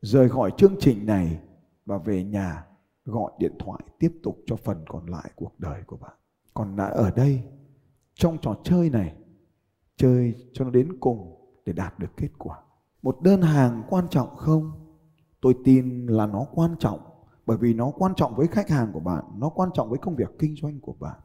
rời 0.00 0.28
khỏi 0.28 0.50
chương 0.56 0.74
trình 0.80 1.06
này 1.06 1.40
và 1.86 1.98
về 1.98 2.24
nhà, 2.24 2.66
gọi 3.04 3.32
điện 3.38 3.52
thoại 3.58 3.80
tiếp 3.98 4.12
tục 4.22 4.38
cho 4.46 4.56
phần 4.56 4.84
còn 4.88 5.06
lại 5.06 5.30
cuộc 5.36 5.60
đời 5.60 5.82
của 5.86 5.96
bạn. 5.96 6.12
Còn 6.54 6.76
đã 6.76 6.84
ở 6.84 7.10
đây, 7.10 7.42
trong 8.14 8.38
trò 8.42 8.56
chơi 8.64 8.90
này, 8.90 9.14
chơi 9.96 10.34
cho 10.52 10.64
nó 10.64 10.70
đến 10.70 11.00
cùng 11.00 11.36
để 11.66 11.72
đạt 11.72 11.98
được 11.98 12.10
kết 12.16 12.30
quả. 12.38 12.58
Một 13.02 13.22
đơn 13.22 13.42
hàng 13.42 13.82
quan 13.88 14.08
trọng 14.10 14.36
không? 14.36 14.72
Tôi 15.40 15.56
tin 15.64 16.06
là 16.06 16.26
nó 16.26 16.46
quan 16.52 16.74
trọng, 16.78 17.00
bởi 17.46 17.56
vì 17.56 17.74
nó 17.74 17.90
quan 17.90 18.14
trọng 18.14 18.36
với 18.36 18.46
khách 18.46 18.68
hàng 18.68 18.90
của 18.92 19.00
bạn, 19.00 19.24
nó 19.36 19.48
quan 19.48 19.70
trọng 19.74 19.88
với 19.90 19.98
công 19.98 20.16
việc 20.16 20.38
kinh 20.38 20.54
doanh 20.62 20.80
của 20.80 20.94
bạn. 21.00 21.20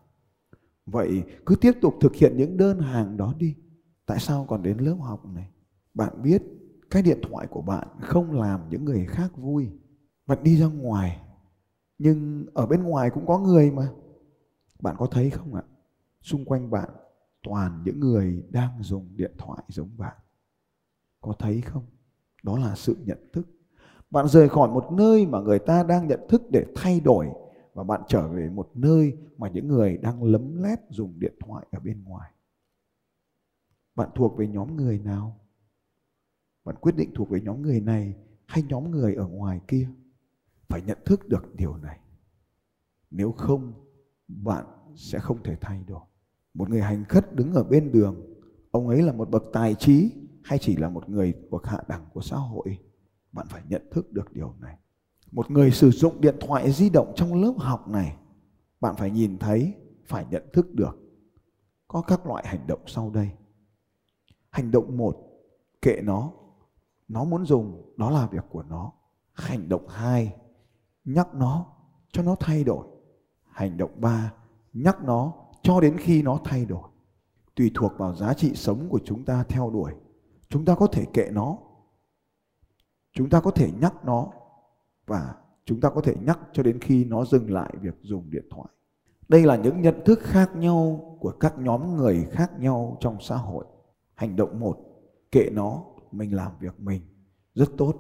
Vậy 0.85 1.23
cứ 1.45 1.55
tiếp 1.55 1.71
tục 1.81 1.95
thực 2.01 2.15
hiện 2.15 2.37
những 2.37 2.57
đơn 2.57 2.79
hàng 2.79 3.17
đó 3.17 3.33
đi 3.37 3.55
tại 4.07 4.19
sao 4.19 4.45
còn 4.49 4.63
đến 4.63 4.77
lớp 4.77 4.97
học 5.01 5.25
này? 5.25 5.49
Bạn 5.93 6.21
biết 6.21 6.41
cái 6.89 7.01
điện 7.01 7.19
thoại 7.29 7.47
của 7.47 7.61
bạn 7.61 7.87
không 8.01 8.31
làm 8.31 8.69
những 8.69 8.85
người 8.85 9.05
khác 9.05 9.37
vui. 9.37 9.69
Bạn 10.25 10.43
đi 10.43 10.57
ra 10.57 10.65
ngoài, 10.65 11.21
nhưng 11.97 12.45
ở 12.53 12.65
bên 12.65 12.83
ngoài 12.83 13.09
cũng 13.09 13.27
có 13.27 13.39
người 13.39 13.71
mà. 13.71 13.89
Bạn 14.79 14.95
có 14.99 15.07
thấy 15.11 15.29
không 15.29 15.55
ạ? 15.55 15.63
Xung 16.21 16.45
quanh 16.45 16.71
bạn 16.71 16.89
toàn 17.43 17.81
những 17.85 17.99
người 17.99 18.43
đang 18.49 18.83
dùng 18.83 19.17
điện 19.17 19.31
thoại 19.37 19.63
giống 19.67 19.89
bạn. 19.97 20.15
Có 21.21 21.33
thấy 21.39 21.61
không? 21.61 21.85
Đó 22.43 22.59
là 22.59 22.75
sự 22.75 22.97
nhận 23.05 23.29
thức. 23.33 23.47
Bạn 24.09 24.27
rời 24.27 24.49
khỏi 24.49 24.69
một 24.69 24.91
nơi 24.91 25.25
mà 25.25 25.39
người 25.39 25.59
ta 25.59 25.83
đang 25.83 26.07
nhận 26.07 26.19
thức 26.29 26.41
để 26.51 26.65
thay 26.75 26.99
đổi 26.99 27.27
và 27.73 27.83
bạn 27.83 28.01
trở 28.07 28.27
về 28.27 28.49
một 28.49 28.69
nơi 28.73 29.17
mà 29.37 29.49
những 29.49 29.67
người 29.67 29.97
đang 29.97 30.23
lấm 30.23 30.63
lét 30.63 30.79
dùng 30.89 31.19
điện 31.19 31.33
thoại 31.39 31.65
ở 31.71 31.79
bên 31.79 32.03
ngoài 32.03 32.31
bạn 33.97 34.09
thuộc 34.15 34.37
về 34.37 34.47
nhóm 34.47 34.75
người 34.75 34.99
nào? 34.99 35.39
Bạn 36.65 36.75
quyết 36.81 36.95
định 36.95 37.11
thuộc 37.15 37.29
về 37.29 37.41
nhóm 37.41 37.61
người 37.61 37.81
này 37.81 38.15
hay 38.45 38.63
nhóm 38.69 38.91
người 38.91 39.15
ở 39.15 39.27
ngoài 39.27 39.61
kia? 39.67 39.89
Phải 40.67 40.81
nhận 40.81 40.97
thức 41.05 41.27
được 41.27 41.55
điều 41.55 41.77
này. 41.77 41.99
Nếu 43.11 43.31
không, 43.31 43.73
bạn 44.27 44.65
sẽ 44.95 45.19
không 45.19 45.43
thể 45.43 45.55
thay 45.61 45.83
đổi. 45.87 46.01
Một 46.53 46.69
người 46.69 46.81
hành 46.81 47.05
khất 47.05 47.35
đứng 47.35 47.53
ở 47.53 47.63
bên 47.63 47.91
đường, 47.91 48.37
ông 48.71 48.87
ấy 48.87 49.01
là 49.01 49.13
một 49.13 49.29
bậc 49.29 49.43
tài 49.53 49.75
trí 49.75 50.11
hay 50.43 50.59
chỉ 50.59 50.75
là 50.75 50.89
một 50.89 51.09
người 51.09 51.33
bậc 51.49 51.65
hạ 51.65 51.83
đẳng 51.87 52.05
của 52.13 52.21
xã 52.21 52.35
hội? 52.35 52.77
Bạn 53.31 53.47
phải 53.49 53.61
nhận 53.69 53.81
thức 53.91 54.13
được 54.13 54.33
điều 54.33 54.53
này. 54.59 54.77
Một 55.31 55.51
người 55.51 55.71
sử 55.71 55.91
dụng 55.91 56.21
điện 56.21 56.35
thoại 56.39 56.71
di 56.71 56.89
động 56.89 57.13
trong 57.15 57.41
lớp 57.41 57.53
học 57.57 57.87
này, 57.87 58.17
bạn 58.79 58.95
phải 58.95 59.11
nhìn 59.11 59.37
thấy, 59.37 59.73
phải 60.05 60.25
nhận 60.29 60.43
thức 60.53 60.73
được. 60.73 60.97
Có 61.87 62.01
các 62.01 62.25
loại 62.25 62.47
hành 62.47 62.67
động 62.67 62.81
sau 62.87 63.09
đây 63.09 63.29
hành 64.57 64.71
động 64.71 64.97
một, 64.97 65.17
kệ 65.81 66.01
nó. 66.03 66.31
Nó 67.07 67.23
muốn 67.23 67.45
dùng, 67.45 67.93
đó 67.97 68.09
là 68.09 68.27
việc 68.27 68.43
của 68.49 68.63
nó. 68.63 68.91
Hành 69.33 69.69
động 69.69 69.87
hai, 69.87 70.35
nhắc 71.05 71.35
nó 71.35 71.65
cho 72.11 72.23
nó 72.23 72.35
thay 72.39 72.63
đổi. 72.63 72.87
Hành 73.51 73.77
động 73.77 73.91
ba, 73.95 74.33
nhắc 74.73 75.03
nó 75.03 75.33
cho 75.61 75.79
đến 75.81 75.97
khi 75.97 76.21
nó 76.21 76.39
thay 76.43 76.65
đổi. 76.65 76.89
Tùy 77.55 77.71
thuộc 77.75 77.91
vào 77.97 78.15
giá 78.15 78.33
trị 78.33 78.51
sống 78.55 78.89
của 78.89 78.99
chúng 79.05 79.25
ta 79.25 79.43
theo 79.43 79.69
đuổi. 79.69 79.93
Chúng 80.49 80.65
ta 80.65 80.75
có 80.75 80.87
thể 80.87 81.05
kệ 81.13 81.29
nó. 81.31 81.57
Chúng 83.13 83.29
ta 83.29 83.41
có 83.41 83.51
thể 83.51 83.71
nhắc 83.81 84.05
nó. 84.05 84.27
Và 85.07 85.35
chúng 85.65 85.81
ta 85.81 85.89
có 85.89 86.01
thể 86.01 86.15
nhắc 86.21 86.39
cho 86.53 86.63
đến 86.63 86.79
khi 86.79 87.05
nó 87.05 87.25
dừng 87.25 87.51
lại 87.51 87.73
việc 87.81 87.95
dùng 88.01 88.29
điện 88.29 88.45
thoại. 88.51 88.67
Đây 89.27 89.45
là 89.45 89.55
những 89.55 89.81
nhận 89.81 90.01
thức 90.05 90.19
khác 90.21 90.55
nhau 90.55 91.01
của 91.19 91.31
các 91.39 91.59
nhóm 91.59 91.95
người 91.95 92.27
khác 92.31 92.59
nhau 92.59 92.97
trong 92.99 93.17
xã 93.21 93.35
hội 93.35 93.65
hành 94.17 94.35
động 94.35 94.59
một, 94.59 94.77
kệ 95.31 95.49
nó, 95.53 95.85
mình 96.11 96.35
làm 96.35 96.51
việc 96.59 96.79
mình. 96.79 97.01
Rất 97.53 97.69
tốt. 97.77 97.95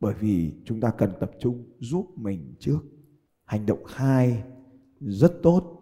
Bởi 0.00 0.14
vì 0.14 0.54
chúng 0.64 0.80
ta 0.80 0.90
cần 0.90 1.12
tập 1.20 1.30
trung 1.40 1.64
giúp 1.78 2.06
mình 2.16 2.54
trước. 2.58 2.78
Hành 3.44 3.66
động 3.66 3.84
hai, 3.86 4.44
rất 5.00 5.32
tốt. 5.42 5.72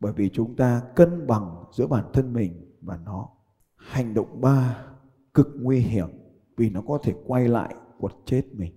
Bởi 0.00 0.12
vì 0.12 0.28
chúng 0.28 0.56
ta 0.56 0.82
cân 0.96 1.26
bằng 1.26 1.64
giữa 1.72 1.86
bản 1.86 2.10
thân 2.12 2.32
mình 2.32 2.74
và 2.80 2.96
nó. 3.04 3.28
Hành 3.76 4.14
động 4.14 4.40
ba, 4.40 4.86
cực 5.34 5.48
nguy 5.60 5.78
hiểm 5.78 6.08
vì 6.56 6.70
nó 6.70 6.82
có 6.86 6.98
thể 7.02 7.14
quay 7.26 7.48
lại 7.48 7.74
quật 7.98 8.12
chết 8.24 8.42
mình. 8.52 8.74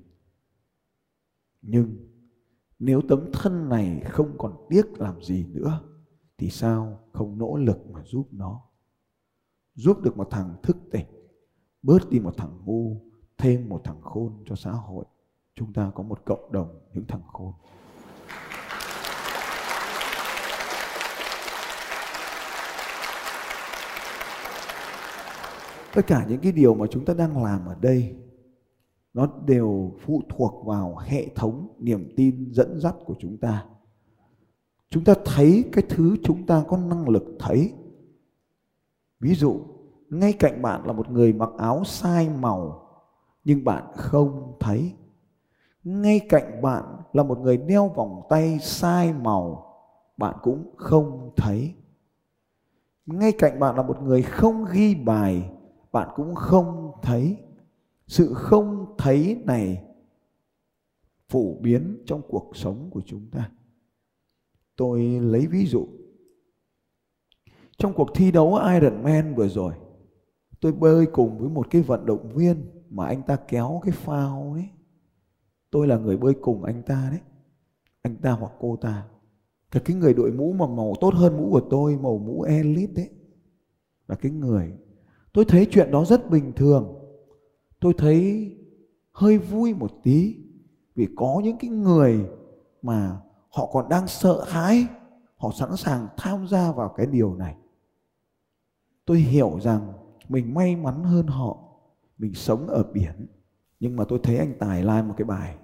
Nhưng 1.61 1.95
nếu 2.79 3.01
tấm 3.09 3.29
thân 3.33 3.69
này 3.69 4.01
không 4.05 4.37
còn 4.37 4.65
tiếc 4.69 4.99
làm 4.99 5.21
gì 5.21 5.45
nữa, 5.45 5.81
thì 6.37 6.49
sao 6.49 6.99
không 7.13 7.37
nỗ 7.37 7.57
lực 7.57 7.89
mà 7.89 8.03
giúp 8.03 8.27
nó? 8.31 8.66
Giúp 9.77 10.01
được 10.01 10.17
một 10.17 10.27
thằng 10.31 10.55
thức 10.63 10.77
tỉnh, 10.91 11.05
bớt 11.83 12.09
đi 12.09 12.19
một 12.19 12.37
thằng 12.37 12.61
ngu, 12.65 13.01
thêm 13.37 13.69
một 13.69 13.81
thằng 13.83 14.01
khôn 14.01 14.43
cho 14.45 14.55
xã 14.55 14.71
hội. 14.71 15.05
Chúng 15.55 15.73
ta 15.73 15.91
có 15.95 16.03
một 16.03 16.25
cộng 16.25 16.51
đồng 16.51 16.79
những 16.93 17.05
thằng 17.07 17.21
khôn. 17.27 17.53
Tất 25.93 26.07
cả 26.07 26.25
những 26.29 26.39
cái 26.41 26.51
điều 26.51 26.75
mà 26.75 26.85
chúng 26.91 27.05
ta 27.05 27.13
đang 27.13 27.43
làm 27.43 27.65
ở 27.65 27.75
đây, 27.81 28.15
nó 29.13 29.27
đều 29.45 29.93
phụ 29.99 30.21
thuộc 30.29 30.65
vào 30.65 30.97
hệ 30.97 31.27
thống 31.35 31.75
niềm 31.79 32.13
tin 32.15 32.51
dẫn 32.51 32.79
dắt 32.79 32.95
của 33.05 33.15
chúng 33.19 33.37
ta. 33.37 33.65
Chúng 34.89 35.03
ta 35.03 35.13
thấy 35.25 35.63
cái 35.71 35.83
thứ 35.89 36.15
chúng 36.23 36.45
ta 36.45 36.63
có 36.67 36.77
năng 36.77 37.09
lực 37.09 37.23
thấy 37.39 37.73
ví 39.19 39.35
dụ, 39.35 39.59
ngay 40.09 40.33
cạnh 40.33 40.61
bạn 40.61 40.85
là 40.85 40.93
một 40.93 41.09
người 41.09 41.33
mặc 41.33 41.49
áo 41.57 41.83
sai 41.83 42.29
màu, 42.29 42.89
nhưng 43.43 43.63
bạn 43.63 43.83
không 43.95 44.57
thấy. 44.59 44.93
Ngay 45.83 46.19
cạnh 46.29 46.61
bạn 46.61 46.83
là 47.13 47.23
một 47.23 47.39
người 47.39 47.57
đeo 47.57 47.87
vòng 47.87 48.21
tay 48.29 48.59
sai 48.59 49.13
màu, 49.13 49.73
bạn 50.17 50.35
cũng 50.41 50.75
không 50.77 51.31
thấy. 51.37 51.73
Ngay 53.05 53.31
cạnh 53.31 53.59
bạn 53.59 53.75
là 53.75 53.83
một 53.83 54.01
người 54.01 54.21
không 54.21 54.65
ghi 54.71 54.95
bài, 54.95 55.51
bạn 55.91 56.09
cũng 56.15 56.35
không 56.35 56.91
thấy. 57.01 57.37
Sự 58.07 58.33
không 58.33 58.95
thấy 58.97 59.41
này 59.45 59.83
phổ 61.29 61.53
biến 61.61 62.03
trong 62.05 62.21
cuộc 62.27 62.51
sống 62.53 62.89
của 62.91 63.01
chúng 63.05 63.25
ta. 63.31 63.51
Tôi 64.75 65.01
lấy 65.03 65.47
ví 65.47 65.65
dụ 65.65 65.87
trong 67.77 67.93
cuộc 67.93 68.09
thi 68.15 68.31
đấu 68.31 68.55
Ironman 68.55 69.35
vừa 69.35 69.47
rồi, 69.47 69.73
tôi 70.61 70.71
bơi 70.71 71.05
cùng 71.05 71.37
với 71.39 71.49
một 71.49 71.67
cái 71.69 71.81
vận 71.81 72.05
động 72.05 72.29
viên 72.35 72.65
mà 72.89 73.05
anh 73.05 73.21
ta 73.21 73.35
kéo 73.35 73.81
cái 73.83 73.91
phao 73.91 74.53
đấy 74.55 74.69
tôi 75.71 75.87
là 75.87 75.97
người 75.97 76.17
bơi 76.17 76.33
cùng 76.41 76.63
anh 76.63 76.83
ta 76.83 77.07
đấy. 77.11 77.19
Anh 78.01 78.15
ta 78.15 78.31
hoặc 78.31 78.51
cô 78.59 78.75
ta. 78.81 79.07
Cái 79.71 79.83
cái 79.85 79.95
người 79.95 80.13
đội 80.13 80.31
mũ 80.31 80.53
mà 80.53 80.67
màu 80.67 80.93
tốt 81.01 81.13
hơn 81.13 81.37
mũ 81.37 81.49
của 81.51 81.61
tôi, 81.69 81.97
màu 81.97 82.17
mũ 82.17 82.41
elite 82.41 82.93
đấy. 82.93 83.09
Là 84.07 84.15
cái 84.15 84.31
người. 84.31 84.73
Tôi 85.33 85.45
thấy 85.45 85.67
chuyện 85.71 85.91
đó 85.91 86.05
rất 86.05 86.29
bình 86.29 86.53
thường. 86.55 86.93
Tôi 87.79 87.93
thấy 87.97 88.51
hơi 89.11 89.37
vui 89.37 89.73
một 89.73 89.91
tí 90.03 90.35
vì 90.95 91.07
có 91.15 91.41
những 91.43 91.57
cái 91.57 91.69
người 91.69 92.25
mà 92.81 93.17
họ 93.49 93.69
còn 93.71 93.89
đang 93.89 94.07
sợ 94.07 94.43
hãi, 94.47 94.87
họ 95.37 95.51
sẵn 95.59 95.77
sàng 95.77 96.07
tham 96.17 96.47
gia 96.47 96.71
vào 96.71 96.93
cái 96.97 97.05
điều 97.05 97.35
này 97.35 97.55
tôi 99.07 99.17
hiểu 99.17 99.59
rằng 99.61 99.93
mình 100.29 100.53
may 100.53 100.75
mắn 100.75 101.03
hơn 101.03 101.27
họ, 101.27 101.57
mình 102.17 102.33
sống 102.33 102.67
ở 102.67 102.83
biển. 102.93 103.27
Nhưng 103.79 103.95
mà 103.95 104.03
tôi 104.03 104.19
thấy 104.23 104.37
anh 104.37 104.53
tài 104.59 104.81
like 104.81 105.01
một 105.01 105.13
cái 105.17 105.25
bài. 105.25 105.55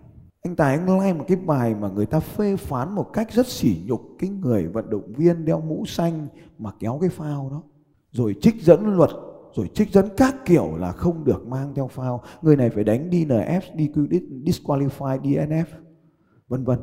Anh 0.44 0.56
tài, 0.56 0.78
anh 0.78 1.00
like 1.00 1.14
một 1.14 1.26
cái 1.28 1.38
bài 1.38 1.76
mà 1.76 1.90
người 1.90 2.06
ta 2.06 2.20
phê 2.20 2.56
phán 2.56 2.96
một 2.96 3.10
cách 3.14 3.32
rất 3.32 3.48
sỉ 3.48 3.84
nhục 3.86 4.02
cái 4.20 4.30
người 4.30 4.68
vận 4.68 4.90
động 4.90 5.14
viên 5.14 5.46
đeo 5.46 5.62
mũ 5.62 5.86
xanh 5.86 6.28
mà 6.58 6.72
kéo 6.80 6.98
cái 7.02 7.10
phao 7.10 7.50
đó. 7.50 7.64
Rồi 8.12 8.36
trích 8.42 8.62
dẫn 8.62 8.86
luật, 8.98 9.10
rồi 9.56 9.70
trích 9.74 9.92
dẫn 9.92 10.10
các 10.18 10.36
kiểu 10.46 10.78
là 10.78 10.92
không 10.92 11.24
được 11.24 11.48
mang 11.48 11.74
theo 11.76 11.88
phao. 11.88 12.24
Người 12.42 12.56
này 12.56 12.70
phải 12.70 12.84
đánh 12.84 13.10
DNF 13.10 13.62
DQ 13.76 14.08
disqualify 14.44 15.22
DNF 15.22 15.66
vân 16.48 16.64
vân. 16.64 16.80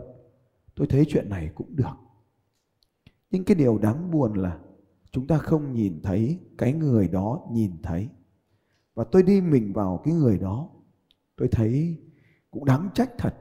Tôi 0.75 0.87
thấy 0.87 1.05
chuyện 1.09 1.29
này 1.29 1.51
cũng 1.55 1.77
được. 1.77 1.97
Nhưng 3.31 3.45
cái 3.45 3.55
điều 3.55 3.79
đáng 3.79 4.11
buồn 4.11 4.35
là 4.35 4.59
chúng 5.13 5.27
ta 5.27 5.39
không 5.39 5.73
nhìn 5.73 6.01
thấy, 6.03 6.39
cái 6.59 6.73
người 6.73 7.09
đó 7.09 7.47
nhìn 7.53 7.73
thấy. 7.83 8.09
Và 8.95 9.05
tôi 9.05 9.23
đi 9.23 9.41
mình 9.41 9.73
vào 9.73 10.01
cái 10.05 10.15
người 10.15 10.39
đó. 10.39 10.69
Tôi 11.37 11.49
thấy 11.53 11.97
cũng 12.51 12.65
đáng 12.65 12.89
trách 12.95 13.11
thật. 13.19 13.35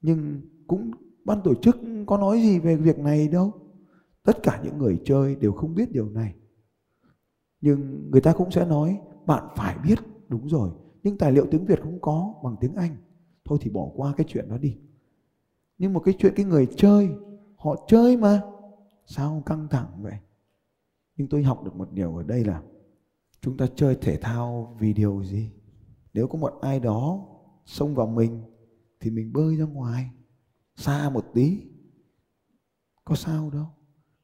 Nhưng 0.00 0.40
cũng, 0.66 0.90
ban 1.24 1.40
tổ 1.44 1.54
chức 1.54 1.76
có 2.06 2.18
nói 2.18 2.40
gì 2.42 2.58
về 2.58 2.76
việc 2.76 2.98
này 2.98 3.28
đâu. 3.28 3.52
Tất 4.22 4.42
cả 4.42 4.60
những 4.64 4.78
người 4.78 5.00
chơi 5.04 5.36
đều 5.36 5.52
không 5.52 5.74
biết 5.74 5.92
điều 5.92 6.08
này. 6.08 6.34
Nhưng 7.60 8.10
người 8.10 8.20
ta 8.20 8.32
cũng 8.32 8.50
sẽ 8.50 8.66
nói, 8.66 9.00
bạn 9.26 9.44
phải 9.56 9.76
biết, 9.84 9.98
đúng 10.28 10.48
rồi. 10.48 10.70
Nhưng 11.02 11.18
tài 11.18 11.32
liệu 11.32 11.46
tiếng 11.50 11.64
việt 11.64 11.80
không 11.82 12.00
có 12.00 12.34
bằng 12.44 12.56
tiếng 12.60 12.74
anh. 12.74 12.96
Thôi 13.44 13.58
thì 13.60 13.70
bỏ 13.70 13.88
qua 13.94 14.14
cái 14.16 14.26
chuyện 14.28 14.48
đó 14.48 14.58
đi. 14.58 14.76
Nhưng 15.78 15.92
một 15.92 16.00
cái 16.00 16.14
chuyện 16.18 16.32
cái 16.36 16.46
người 16.46 16.66
chơi, 16.76 17.08
họ 17.56 17.84
chơi 17.88 18.16
mà. 18.16 18.42
Sao 19.06 19.42
căng 19.46 19.68
thẳng 19.70 19.88
vậy? 20.02 20.14
Nhưng 21.20 21.28
tôi 21.28 21.42
học 21.42 21.64
được 21.64 21.76
một 21.76 21.92
điều 21.92 22.16
ở 22.16 22.22
đây 22.22 22.44
là 22.44 22.62
chúng 23.40 23.56
ta 23.56 23.66
chơi 23.74 23.96
thể 24.00 24.16
thao 24.16 24.76
vì 24.80 24.92
điều 24.92 25.24
gì? 25.24 25.50
Nếu 26.14 26.28
có 26.28 26.38
một 26.38 26.58
ai 26.60 26.80
đó 26.80 27.26
xông 27.64 27.94
vào 27.94 28.06
mình 28.06 28.42
thì 29.00 29.10
mình 29.10 29.32
bơi 29.32 29.56
ra 29.56 29.64
ngoài, 29.64 30.10
xa 30.76 31.10
một 31.10 31.24
tí. 31.34 31.60
Có 33.04 33.14
sao 33.14 33.50
đâu. 33.50 33.66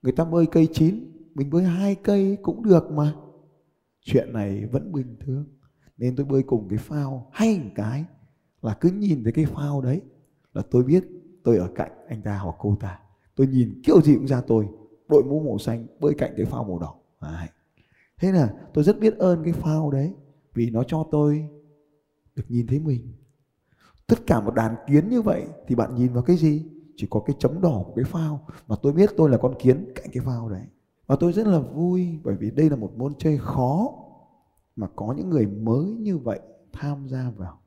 Người 0.03 0.13
ta 0.13 0.25
bơi 0.25 0.47
cây 0.47 0.69
chín, 0.73 1.13
mình 1.35 1.51
bơi 1.51 1.65
hai 1.65 1.95
cây 1.95 2.39
cũng 2.43 2.63
được 2.63 2.91
mà. 2.91 3.15
Chuyện 4.01 4.33
này 4.33 4.67
vẫn 4.67 4.93
bình 4.93 5.17
thường. 5.21 5.45
Nên 5.97 6.17
tôi 6.17 6.27
bơi 6.27 6.43
cùng 6.43 6.69
cái 6.69 6.79
phao. 6.79 7.31
Hay 7.33 7.59
một 7.59 7.71
cái 7.75 8.05
là 8.63 8.75
cứ 8.81 8.91
nhìn 8.91 9.25
thấy 9.25 9.33
cái 9.33 9.45
phao 9.45 9.81
đấy 9.81 10.01
là 10.53 10.63
tôi 10.71 10.85
biết 10.85 11.05
tôi 11.45 11.57
ở 11.57 11.73
cạnh 11.75 11.93
anh 12.09 12.23
ta 12.23 12.39
hoặc 12.39 12.57
cô 12.59 12.77
ta. 12.81 12.99
Tôi 13.35 13.47
nhìn 13.47 13.83
kiểu 13.85 14.01
gì 14.03 14.15
cũng 14.15 14.29
ra 14.29 14.41
tôi 14.41 14.69
đội 15.09 15.25
mũ 15.25 15.41
màu 15.41 15.59
xanh 15.59 15.87
bơi 16.01 16.15
cạnh 16.19 16.33
cái 16.37 16.47
phao 16.47 16.65
màu 16.65 16.79
đỏ. 16.79 16.95
Đấy. 17.23 17.49
thế 18.21 18.33
là 18.33 18.55
tôi 18.75 18.85
rất 18.85 18.99
biết 19.01 19.19
ơn 19.19 19.45
cái 19.45 19.53
phao 19.53 19.91
đấy, 19.91 20.13
vì 20.55 20.71
nó 20.71 20.83
cho 20.85 21.07
tôi 21.11 21.49
được 22.35 22.45
nhìn 22.49 22.67
thấy 22.67 22.79
mình. 22.79 23.13
Tất 24.07 24.27
cả 24.27 24.41
một 24.41 24.55
đàn 24.55 24.75
kiến 24.89 25.09
như 25.09 25.23
vậy 25.23 25.47
thì 25.67 25.75
bạn 25.75 25.95
nhìn 25.95 26.13
vào 26.13 26.23
cái 26.23 26.37
gì? 26.37 26.67
Chỉ 26.97 27.07
có 27.11 27.21
cái 27.21 27.37
chấm 27.39 27.61
đỏ 27.61 27.83
của 27.87 27.93
cái 27.97 28.05
phao 28.05 28.47
mà 28.69 28.77
tôi 28.83 28.93
biết 28.93 29.11
tôi 29.17 29.31
là 29.31 29.39
con 29.39 29.55
kiến 29.59 29.93
cạnh 29.95 30.07
cái 30.13 30.25
phao 30.25 30.49
đấy. 30.49 30.67
Và 31.07 31.17
tôi 31.21 31.33
rất 31.33 31.47
là 31.47 31.59
vui 31.59 32.21
bởi 32.25 32.37
vì 32.37 32.51
đây 32.51 32.71
là 32.71 32.77
một 32.77 32.93
môn 32.97 33.15
chơi 33.19 33.39
khó 33.39 33.95
mà 34.77 34.87
có 34.97 35.15
những 35.17 35.31
người 35.31 35.47
mới 35.47 35.87
như 35.87 36.19
vậy 36.19 36.41
tham 36.73 37.09
gia 37.09 37.31
vào. 37.37 37.61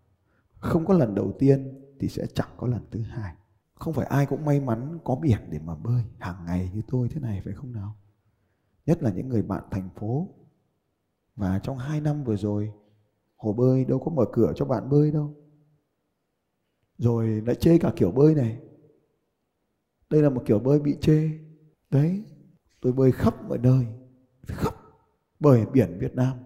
Không 0.58 0.86
có 0.86 0.93
lần 0.93 1.15
đầu 1.15 1.32
tiên 1.39 1.82
thì 1.99 2.08
sẽ 2.08 2.25
chẳng 2.34 2.49
có 2.58 2.67
lần 2.67 2.82
thứ 2.91 3.02
hai 3.02 3.34
không 3.80 3.94
phải 3.94 4.06
ai 4.06 4.26
cũng 4.26 4.46
may 4.46 4.60
mắn 4.60 5.00
có 5.04 5.15
biển 5.15 5.39
để 5.50 5.60
mà 5.60 5.76
bơi 5.76 6.04
hàng 6.20 6.46
ngày 6.46 6.72
như 6.74 6.82
tôi 6.88 7.10
thế 7.10 7.22
này, 7.22 7.42
phải 7.46 7.54
không 7.54 7.74
nào? 7.74 7.96
Nhất 8.86 9.04
là 9.04 9.12
những 9.12 9.30
người 9.30 9.42
bạn 9.42 9.63
thành 9.72 9.89
phố. 9.96 10.28
Và 11.36 11.60
trong 11.60 11.78
hai 11.78 12.02
năm 12.02 12.24
vừa 12.24 12.38
rồi, 12.38 12.72
hồ 13.36 13.54
bơi 13.54 13.86
đâu 13.86 14.00
có 14.00 14.12
mở 14.12 14.26
cửa 14.32 14.54
cho 14.56 14.65
bạn 14.65 14.89
bơi 14.89 15.12
đâu. 15.12 15.36
Rồi 16.98 17.28
lại 17.28 17.56
chê 17.56 17.78
cả 17.78 17.94
kiểu 17.96 18.12
bơi 18.12 18.36
này. 18.36 18.60
Đây 20.10 20.22
là 20.22 20.30
một 20.30 20.42
kiểu 20.46 20.60
bơi 20.60 20.80
bị 20.80 20.98
chê. 21.02 21.30
Đấy, 21.89 22.24
tôi 22.82 22.94
bơi 22.94 23.12
khắp 23.12 23.34
mọi 23.50 23.58
nơi, 23.58 23.86
khắp 24.48 24.76
bởi 25.39 25.65
biển 25.65 25.98
Việt 26.00 26.15
Nam. 26.15 26.38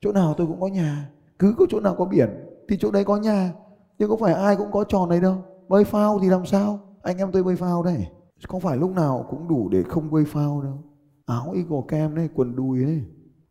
Chỗ 0.00 0.12
nào 0.12 0.34
tôi 0.36 0.46
cũng 0.46 0.60
có 0.60 0.68
nhà, 0.68 1.10
cứ 1.38 1.54
có 1.58 1.66
chỗ 1.68 1.80
nào 1.80 1.94
có 1.98 2.04
biển 2.04 2.28
thì 2.68 2.76
chỗ 2.80 2.90
đấy 2.90 3.04
có 3.04 3.16
nhà. 3.16 3.52
Nhưng 3.98 4.10
có 4.10 4.16
phải 4.16 4.34
ai 4.34 4.56
cũng 4.56 4.72
có 4.72 4.84
trò 4.84 5.06
này 5.06 5.20
đâu 5.20 5.44
bơi 5.68 5.84
phao 5.84 6.18
thì 6.22 6.28
làm 6.28 6.46
sao? 6.46 6.80
Anh 7.02 7.18
em 7.18 7.32
tôi 7.32 7.42
bơi 7.42 7.56
phao 7.56 7.82
đây. 7.82 8.06
Không 8.48 8.60
phải 8.60 8.76
lúc 8.76 8.90
nào 8.90 9.26
cũng 9.30 9.48
đủ 9.48 9.68
để 9.68 9.82
không 9.82 10.10
bơi 10.10 10.24
phao 10.24 10.62
đâu? 10.62 10.82
Áo 11.26 11.52
eagle 11.54 11.80
cam 11.88 12.14
này 12.14 12.28
quần 12.34 12.56
đùi 12.56 12.78
này 12.78 13.02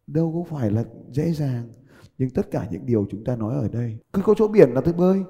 đâu 0.07 0.31
có 0.33 0.57
phải 0.57 0.71
là 0.71 0.83
dễ 1.11 1.31
dàng. 1.31 1.69
Nhưng 2.17 2.29
tất 2.29 2.51
cả 2.51 2.67
những 2.71 2.85
điều 2.85 3.05
chúng 3.09 3.23
ta 3.23 3.35
nói 3.35 3.55
ở 3.55 3.67
đây, 3.67 3.99
cứ 4.13 4.21
có 4.21 4.33
chỗ 4.37 4.47
biển 4.47 4.69
là 4.69 4.81
tôi 4.81 4.93
bơi. 4.93 5.23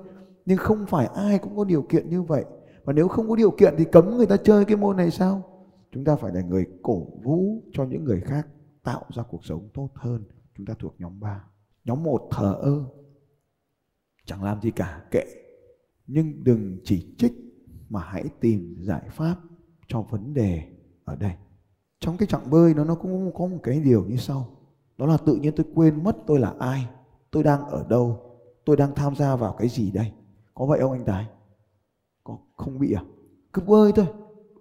Nhưng 0.45 0.57
không 0.57 0.85
phải 0.85 1.05
ai 1.05 1.37
cũng 1.37 1.57
có 1.57 1.63
điều 1.63 1.81
kiện 1.81 2.09
như 2.09 2.21
vậy. 2.21 2.45
Và 2.83 2.93
nếu 2.93 3.07
không 3.07 3.29
có 3.29 3.35
điều 3.35 3.51
kiện 3.51 3.73
thì 3.77 3.85
cấm 3.85 4.17
người 4.17 4.25
ta 4.25 4.37
chơi 4.37 4.65
cái 4.65 4.77
môn 4.77 4.97
này 4.97 5.11
sao? 5.11 5.43
Chúng 5.91 6.03
ta 6.03 6.15
phải 6.15 6.33
là 6.33 6.41
người 6.41 6.65
cổ 6.83 7.07
vũ 7.23 7.63
cho 7.73 7.83
những 7.83 8.03
người 8.03 8.21
khác, 8.21 8.47
tạo 8.83 9.03
ra 9.09 9.23
cuộc 9.23 9.45
sống 9.45 9.69
tốt 9.73 9.89
hơn. 9.93 10.23
Chúng 10.57 10.65
ta 10.65 10.73
thuộc 10.79 10.95
nhóm 10.99 11.19
3 11.19 11.43
nhóm 11.85 12.03
1 12.03 12.27
thờ 12.31 12.57
ơ. 12.61 12.83
Chẳng 14.25 14.43
làm 14.43 14.61
gì 14.61 14.71
cả, 14.71 15.01
kệ 15.11 15.25
nhưng 16.07 16.43
đừng 16.43 16.77
chỉ 16.83 17.15
trích 17.17 17.33
mà 17.89 17.99
hãy 17.99 18.23
tìm 18.39 18.75
giải 18.79 19.03
pháp 19.09 19.35
cho 19.87 20.01
vấn 20.01 20.33
đề 20.33 20.63
ở 21.05 21.15
đây. 21.15 21.31
Trong 21.99 22.17
cái 22.17 22.27
chặng 22.27 22.49
bơi 22.49 22.73
nó 22.73 22.83
nó 22.83 22.95
cũng 22.95 23.31
có 23.35 23.45
một 23.45 23.57
cái 23.63 23.79
điều 23.79 24.05
như 24.05 24.17
sau. 24.17 24.47
Đó 24.97 25.05
là 25.05 25.17
tự 25.17 25.35
nhiên 25.35 25.53
tôi 25.55 25.65
quên 25.75 26.03
mất 26.03 26.17
tôi 26.27 26.39
là 26.39 26.53
ai, 26.59 26.87
tôi 27.31 27.43
đang 27.43 27.65
ở 27.65 27.85
đâu, 27.89 28.19
tôi 28.65 28.77
đang 28.77 28.95
tham 28.95 29.15
gia 29.15 29.35
vào 29.35 29.55
cái 29.57 29.69
gì 29.69 29.91
đây. 29.91 30.11
Có 30.53 30.65
vậy 30.65 30.79
không 30.79 30.91
anh 30.91 31.05
tài? 31.05 31.25
Có, 32.23 32.37
không 32.55 32.79
bị 32.79 32.93
à? 32.93 33.03
Cứ 33.53 33.61
bơi 33.61 33.91
thôi, 33.91 34.05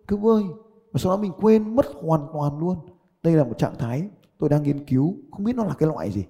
cứ 0.09 0.17
bơi. 0.17 0.45
Và 0.93 0.99
sau 0.99 1.17
đó 1.17 1.23
mình 1.23 1.33
quên 1.41 1.77
mất 1.77 1.87
hoàn 1.87 2.27
toàn 2.33 2.59
luôn. 2.59 2.77
Đây 3.23 3.35
là 3.35 3.45
một 3.45 3.59
trạng 3.59 3.79
thái 3.79 4.09
tôi 4.39 4.49
đang 4.49 4.63
nghiên 4.63 4.85
cứu, 4.85 5.17
không 5.31 5.45
biết 5.45 5.57
nó 5.57 5.65
là 5.65 5.75
cái 5.75 5.89
loại 5.89 6.11
gì. 6.11 6.25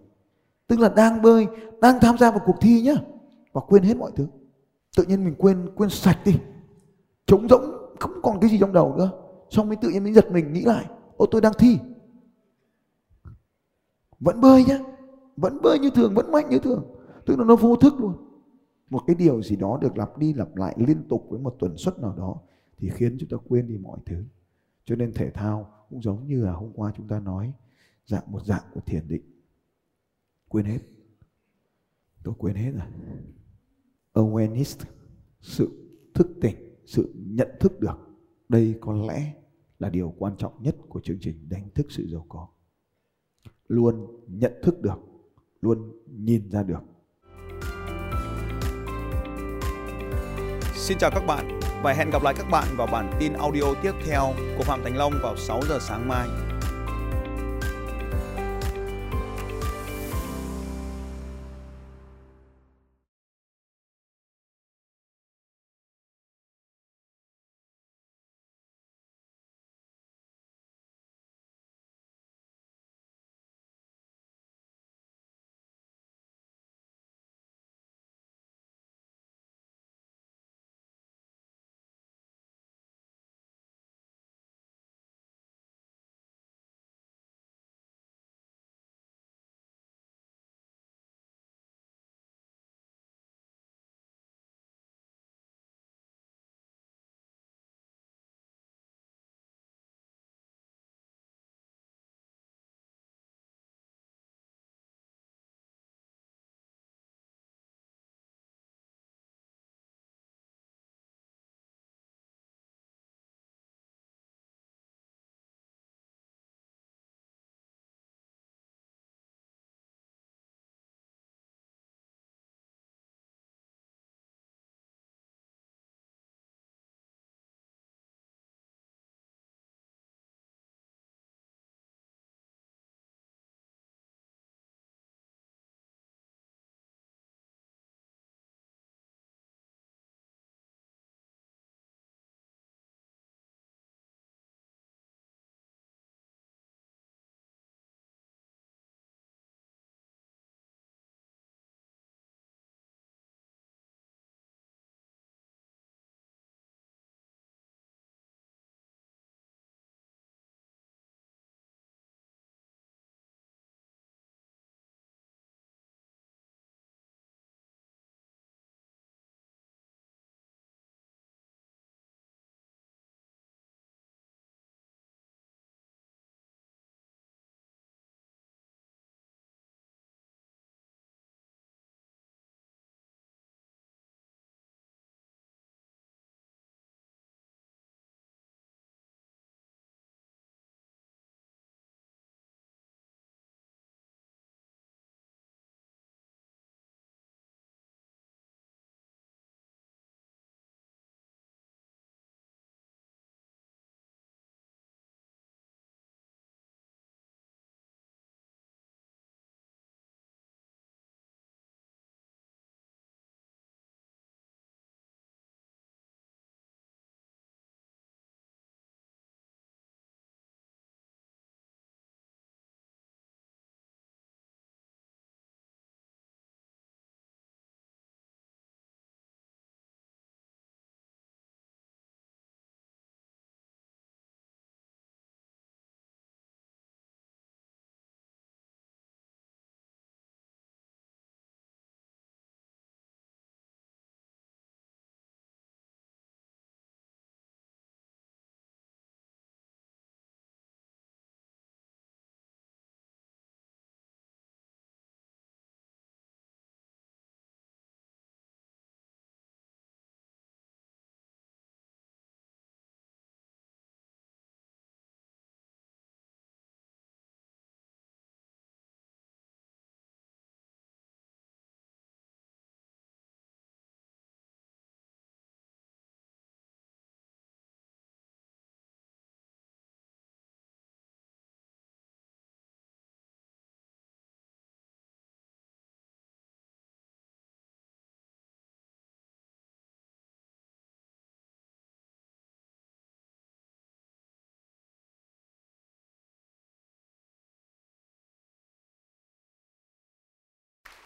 Tức 0.66 0.80
là 0.80 0.88
đang 0.88 1.22
bơi, 1.22 1.46
đang 1.80 2.00
tham 2.00 2.18
gia 2.18 2.30
vào 2.30 2.40
cuộc 2.46 2.56
thi 2.60 2.82
nhá, 2.82 2.94
và 3.52 3.60
quên 3.60 3.82
hết 3.82 3.96
mọi 3.96 4.10
thứ 4.16 4.26
tự 4.96 5.04
nhiên 5.04 5.24
mình 5.24 5.34
quên 5.38 5.68
quên 5.74 5.90
sạch 5.90 6.18
đi. 6.24 6.38
Trống 7.26 7.48
rỗng, 7.48 7.64
không 8.00 8.12
còn 8.22 8.40
cái 8.40 8.50
gì 8.50 8.58
trong 8.60 8.72
đầu 8.72 8.96
nữa. 8.96 9.10
Xong 9.50 9.68
mới 9.68 9.76
tự 9.76 9.88
nhiên 9.88 10.02
mới 10.02 10.12
giật 10.12 10.30
mình, 10.30 10.52
nghĩ 10.52 10.62
lại, 10.62 10.90
ô, 11.16 11.26
tôi 11.30 11.40
đang 11.40 11.52
thi. 11.58 11.78
Vẫn 14.20 14.40
bơi 14.40 14.64
nhá, 14.64 14.78
vẫn 15.36 15.58
bơi 15.62 15.78
như 15.78 15.90
thường, 15.90 16.14
vẫn 16.14 16.32
mạnh 16.32 16.48
như 16.50 16.58
thường. 16.58 16.84
Tức 17.26 17.38
là 17.38 17.44
nó 17.44 17.56
vô 17.56 17.76
thức 17.76 17.94
luôn. 17.98 18.16
Một 18.90 19.02
cái 19.06 19.16
điều 19.16 19.42
gì 19.42 19.56
đó 19.56 19.78
được 19.82 19.98
lặp 19.98 20.18
đi 20.18 20.34
lặp 20.34 20.56
lại 20.56 20.74
liên 20.78 21.08
tục 21.08 21.26
với 21.30 21.40
một 21.40 21.56
tuần 21.58 21.76
suất 21.76 21.98
nào 21.98 22.14
đó 22.16 22.40
thì 22.78 22.90
khiến 22.90 23.16
chúng 23.20 23.28
ta 23.28 23.36
quên 23.48 23.66
đi 23.66 23.78
mọi 23.78 23.98
thứ. 24.06 24.24
Cho 24.84 24.96
nên 24.96 25.12
thể 25.12 25.30
thao 25.30 25.86
cũng 25.90 26.02
giống 26.02 26.26
như 26.26 26.44
là 26.44 26.52
hôm 26.52 26.72
qua 26.74 26.92
chúng 26.96 27.08
ta 27.08 27.20
nói, 27.20 27.52
dạng 28.06 28.32
một 28.32 28.44
dạng 28.44 28.62
của 28.74 28.80
thiền 28.86 29.08
định. 29.08 29.22
Quên 30.48 30.64
hết. 30.64 30.78
Tôi 32.24 32.34
quên 32.38 32.56
hết 32.56 32.70
rồi 32.70 32.86
awareness, 34.14 34.84
sự 35.40 35.70
thức 36.14 36.26
tỉnh, 36.40 36.56
sự 36.86 37.12
nhận 37.14 37.48
thức 37.60 37.80
được. 37.80 37.98
Đây 38.48 38.74
có 38.80 38.92
lẽ 38.92 39.34
là 39.78 39.90
điều 39.90 40.14
quan 40.18 40.36
trọng 40.38 40.62
nhất 40.62 40.76
của 40.88 41.00
chương 41.00 41.18
trình 41.20 41.48
đánh 41.48 41.68
thức 41.74 41.86
sự 41.88 42.06
giàu 42.12 42.26
có. 42.28 42.48
Luôn 43.68 44.06
nhận 44.28 44.52
thức 44.62 44.80
được, 44.82 44.98
luôn 45.60 45.92
nhìn 46.06 46.50
ra 46.50 46.62
được. 46.62 46.80
Xin 50.74 50.98
chào 50.98 51.10
các 51.14 51.22
bạn 51.26 51.60
và 51.82 51.92
hẹn 51.92 52.10
gặp 52.10 52.22
lại 52.22 52.34
các 52.36 52.46
bạn 52.50 52.68
vào 52.76 52.86
bản 52.92 53.12
tin 53.20 53.32
audio 53.32 53.74
tiếp 53.82 53.92
theo 54.06 54.22
của 54.58 54.64
Phạm 54.64 54.80
Thành 54.84 54.96
Long 54.96 55.12
vào 55.22 55.36
6 55.36 55.60
giờ 55.68 55.78
sáng 55.80 56.08
mai. 56.08 56.53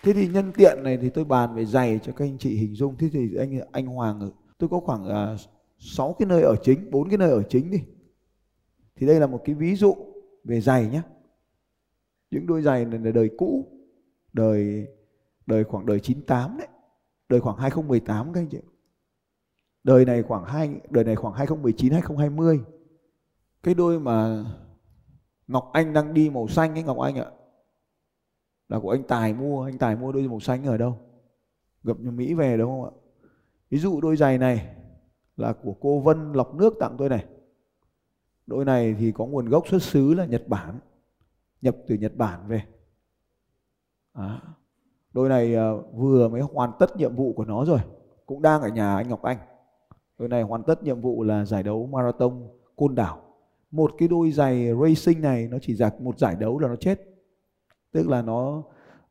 Thế 0.02 0.12
thì 0.12 0.28
nhân 0.28 0.52
tiện 0.52 0.82
này 0.82 0.98
thì 1.02 1.10
tôi 1.10 1.24
bàn 1.24 1.54
về 1.54 1.64
giày 1.64 2.00
cho 2.02 2.12
các 2.12 2.24
anh 2.24 2.38
chị 2.38 2.56
hình 2.56 2.74
dung. 2.74 2.96
Thế 2.98 3.08
thì 3.12 3.34
anh 3.36 3.60
anh 3.72 3.86
Hoàng 3.86 4.30
tôi 4.58 4.68
có 4.68 4.80
khoảng 4.80 5.08
à, 5.08 5.32
uh, 5.32 5.40
6 5.78 6.16
cái 6.18 6.26
nơi 6.26 6.42
ở 6.42 6.56
chính 6.62 6.90
bốn 6.90 7.08
cái 7.08 7.18
nơi 7.18 7.30
ở 7.30 7.42
chính 7.42 7.70
đi. 7.70 7.78
Thì 8.96 9.06
đây 9.06 9.20
là 9.20 9.26
một 9.26 9.40
cái 9.44 9.54
ví 9.54 9.74
dụ 9.74 9.94
về 10.44 10.60
giày 10.60 10.88
nhé 10.88 11.02
những 12.30 12.46
đôi 12.46 12.62
giày 12.62 12.84
này 12.84 13.00
là 13.00 13.10
đời 13.10 13.30
cũ 13.38 13.66
đời 14.32 14.86
đời 15.46 15.64
khoảng 15.64 15.86
đời 15.86 16.00
98 16.00 16.56
đấy. 16.58 16.68
Đời 17.28 17.40
khoảng 17.40 17.56
2018 17.56 18.32
các 18.32 18.40
anh 18.40 18.48
chị. 18.48 18.58
Đời 19.84 20.04
này 20.04 20.22
khoảng 20.22 20.44
hai 20.44 20.70
đời 20.90 21.04
này 21.04 21.16
khoảng 21.16 21.34
2019 21.34 21.92
2020 21.92 22.60
cái 23.62 23.74
đôi 23.74 24.00
mà 24.00 24.44
Ngọc 25.46 25.70
Anh 25.72 25.92
đang 25.92 26.14
đi 26.14 26.30
màu 26.30 26.48
xanh 26.48 26.74
ấy 26.74 26.82
Ngọc 26.82 26.98
Anh 26.98 27.16
ạ 27.16 27.26
là 28.68 28.78
của 28.78 28.90
anh 28.90 29.02
Tài 29.02 29.34
mua 29.34 29.64
anh 29.64 29.78
Tài 29.78 29.96
mua 29.96 30.12
đôi 30.12 30.28
màu 30.28 30.40
xanh 30.40 30.64
ở 30.64 30.76
đâu? 30.76 30.98
Gặp 31.84 32.00
nhà 32.00 32.10
Mỹ 32.10 32.34
về 32.34 32.56
đúng 32.56 32.70
không 32.70 32.84
ạ? 32.84 32.90
Ví 33.70 33.78
dụ 33.78 34.00
đôi 34.00 34.16
giày 34.16 34.38
này 34.38 34.76
là 35.36 35.52
của 35.52 35.74
cô 35.80 36.00
Vân 36.00 36.32
lọc 36.32 36.54
nước 36.54 36.74
tặng 36.80 36.94
tôi 36.98 37.08
này. 37.08 37.24
Đôi 38.46 38.64
này 38.64 38.96
thì 38.98 39.12
có 39.12 39.26
nguồn 39.26 39.48
gốc 39.48 39.68
xuất 39.68 39.82
xứ 39.82 40.14
là 40.14 40.24
Nhật 40.24 40.48
Bản 40.48 40.78
nhập 41.62 41.76
từ 41.86 41.94
Nhật 41.94 42.16
Bản 42.16 42.48
về. 42.48 42.62
À, 44.12 44.40
đôi 45.12 45.28
này 45.28 45.54
ờ, 45.54 45.82
vừa 45.82 46.28
mới 46.28 46.40
hoàn 46.40 46.72
tất 46.78 46.96
nhiệm 46.96 47.16
vụ 47.16 47.32
của 47.32 47.44
nó 47.44 47.64
rồi 47.64 47.80
cũng 48.26 48.42
đang 48.42 48.62
ở 48.62 48.68
nhà 48.68 48.96
anh 48.96 49.08
Ngọc 49.08 49.22
Anh. 49.22 49.38
Đôi 50.18 50.28
này 50.28 50.42
hoàn 50.42 50.62
tất 50.62 50.82
nhiệm 50.82 51.00
vụ 51.00 51.22
là 51.22 51.44
giải 51.44 51.62
đấu 51.62 51.86
marathon 51.86 52.48
côn 52.76 52.94
đảo. 52.94 53.22
Một 53.70 53.90
cái 53.98 54.08
đôi 54.08 54.30
giày 54.30 54.68
racing 54.82 55.20
này 55.20 55.48
nó 55.48 55.58
chỉ 55.62 55.74
giặt 55.74 56.00
một 56.00 56.18
giải 56.18 56.36
đấu 56.36 56.58
là 56.58 56.68
nó 56.68 56.76
chết 56.76 57.00
tức 57.92 58.08
là 58.08 58.22
nó, 58.22 58.62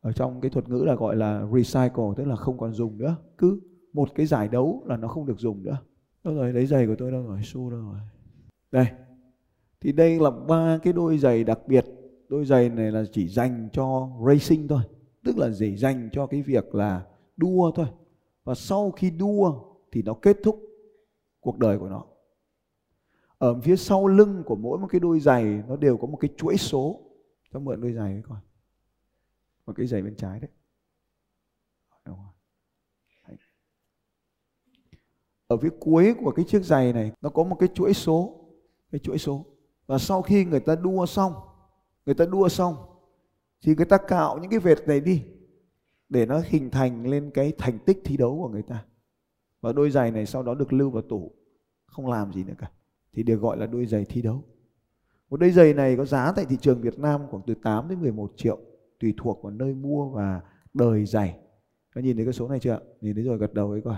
ở 0.02 0.12
trong 0.12 0.42
cái 0.42 0.52
thuật 0.52 0.70
ngữ 0.70 0.84
là 0.86 0.96
gọi 0.96 1.16
là 1.16 1.48
recycle, 1.54 2.14
tức 2.18 2.26
là 2.26 2.36
không 2.36 2.58
còn 2.58 2.74
dùng 2.74 2.98
nữa. 2.98 3.16
Cứ 3.38 3.60
một 3.94 4.10
cái 4.16 4.26
giải 4.26 4.48
đấu 4.48 4.84
là 4.86 4.98
nó 4.98 5.08
không 5.08 5.26
được 5.26 5.40
dùng 5.40 5.64
nữa. 5.64 5.78
Đâu 6.24 6.36
rồi 6.36 6.54
lấy 6.54 6.66
giày 6.66 6.88
của 6.88 6.96
tôi 6.98 7.12
đâu 7.12 7.24
rồi 7.24 7.40
xu 7.44 7.70
đâu 7.70 7.80
rồi 7.80 8.00
đây. 8.72 8.88
Thì 9.82 9.92
đây 9.92 10.20
là 10.20 10.30
ba 10.30 10.80
cái 10.84 10.94
đôi 10.94 11.18
giày 11.18 11.44
đặc 11.44 11.60
biệt. 11.68 11.86
Đôi 12.30 12.46
giày 12.46 12.70
này 12.70 12.92
là 12.92 13.04
chỉ 13.12 13.28
dành 13.28 13.70
cho 13.74 14.10
racing 14.28 14.68
thôi. 14.68 14.82
Tức 15.24 15.38
là 15.38 15.50
chỉ 15.60 15.78
dành 15.78 16.10
cho 16.12 16.28
cái 16.28 16.42
việc 16.42 16.76
là 16.76 17.06
đua 17.38 17.72
thôi. 17.76 17.86
Và 18.44 18.56
sau 18.56 18.92
khi 18.92 19.12
đua 19.12 19.54
thì 19.92 20.02
nó 20.02 20.14
kết 20.14 20.38
thúc 20.44 20.60
cuộc 21.40 21.58
đời 21.58 21.80
của 21.80 21.90
nó. 21.90 22.04
Ở 23.38 23.62
phía 23.62 23.76
sau 23.76 24.08
lưng 24.08 24.44
của 24.46 24.56
mỗi 24.56 24.80
một 24.80 24.88
cái 24.90 25.00
đôi 25.00 25.20
giày, 25.20 25.64
nó 25.68 25.76
đều 25.76 25.98
có 25.98 26.08
một 26.08 26.18
cái 26.18 26.30
chuỗi 26.38 26.58
số. 26.58 27.00
Cho 27.54 27.60
mượn 27.60 27.82
đôi 27.82 27.94
giày 27.94 28.14
ấy 28.14 28.22
coi 28.22 28.38
một 29.68 29.74
cái 29.76 29.88
giày 29.88 30.02
bên 30.02 30.16
trái 30.16 30.40
đấy. 30.40 30.50
Ở 35.48 35.58
phía 35.58 35.70
cuối 35.80 36.14
của 36.20 36.32
cái 36.32 36.46
chiếc 36.48 36.64
giày 36.64 36.94
này, 36.94 37.12
nó 37.22 37.30
có 37.30 37.44
một 37.44 37.56
cái 37.60 37.70
chuỗi 37.74 37.94
số. 37.94 38.46
Cái 38.92 39.00
chuỗi 39.00 39.18
số. 39.18 39.46
Và 39.86 39.98
sau 39.98 40.22
khi 40.22 40.46
người 40.46 40.60
ta 40.60 40.76
đua 40.76 41.06
xong, 41.06 41.34
người 42.06 42.16
ta 42.16 42.26
đua 42.26 42.50
xong, 42.50 42.76
thì 43.62 43.76
người 43.76 43.86
ta 43.86 43.98
cạo 44.08 44.40
những 44.40 44.52
cái 44.52 44.60
vệt 44.60 44.78
này 44.88 45.00
đi, 45.00 45.24
để 46.10 46.26
nó 46.26 46.42
hình 46.46 46.70
thành 46.70 47.08
lên 47.08 47.32
cái 47.34 47.54
thành 47.58 47.80
tích 47.80 48.02
thi 48.06 48.18
đấu 48.18 48.38
của 48.38 48.50
người 48.50 48.62
ta. 48.62 48.86
Và 49.62 49.74
đôi 49.74 49.92
giày 49.92 50.12
này 50.12 50.26
sau 50.26 50.44
đó 50.44 50.56
được 50.56 50.74
lưu 50.74 50.90
vào 50.90 51.02
tủ, 51.02 51.32
không 51.86 52.08
làm 52.08 52.34
gì 52.34 52.44
nữa 52.44 52.54
cả. 52.58 52.72
Thì 53.14 53.24
được 53.24 53.36
gọi 53.36 53.58
là 53.58 53.66
đôi 53.66 53.86
giày 53.86 54.06
thi 54.06 54.22
đấu. 54.22 54.44
Một 55.30 55.38
đôi 55.38 55.52
giày 55.52 55.74
này 55.74 55.98
có 55.98 56.06
giá 56.06 56.32
tại 56.36 56.46
thị 56.46 56.58
trường 56.62 56.82
Việt 56.82 57.00
Nam 57.00 57.28
khoảng 57.30 57.44
từ 57.48 57.54
8 57.64 57.90
đến 57.90 58.02
11 58.02 58.32
triệu 58.36 58.60
tùy 59.00 59.14
thuộc 59.18 59.44
vào 59.44 59.52
nơi 59.52 59.74
mua 59.74 60.10
và 60.10 60.42
đời 60.74 61.06
giày. 61.06 61.40
Có 61.96 62.02
nhìn 62.02 62.16
thấy 62.16 62.26
cái 62.26 62.34
số 62.34 62.48
này 62.48 62.60
chưa 62.60 62.80
nhìn 63.02 63.16
thấy 63.16 63.24
rồi 63.24 63.38
gật 63.38 63.54
đầu 63.54 63.72
ấy 63.72 63.82
coi. 63.82 63.96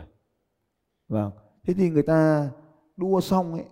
Vâng. 1.08 1.32
Thế 1.64 1.74
thì 1.74 1.90
người 1.90 2.04
ta 2.04 2.52
đua 2.98 3.22
xong 3.22 3.54
ấy 3.54 3.66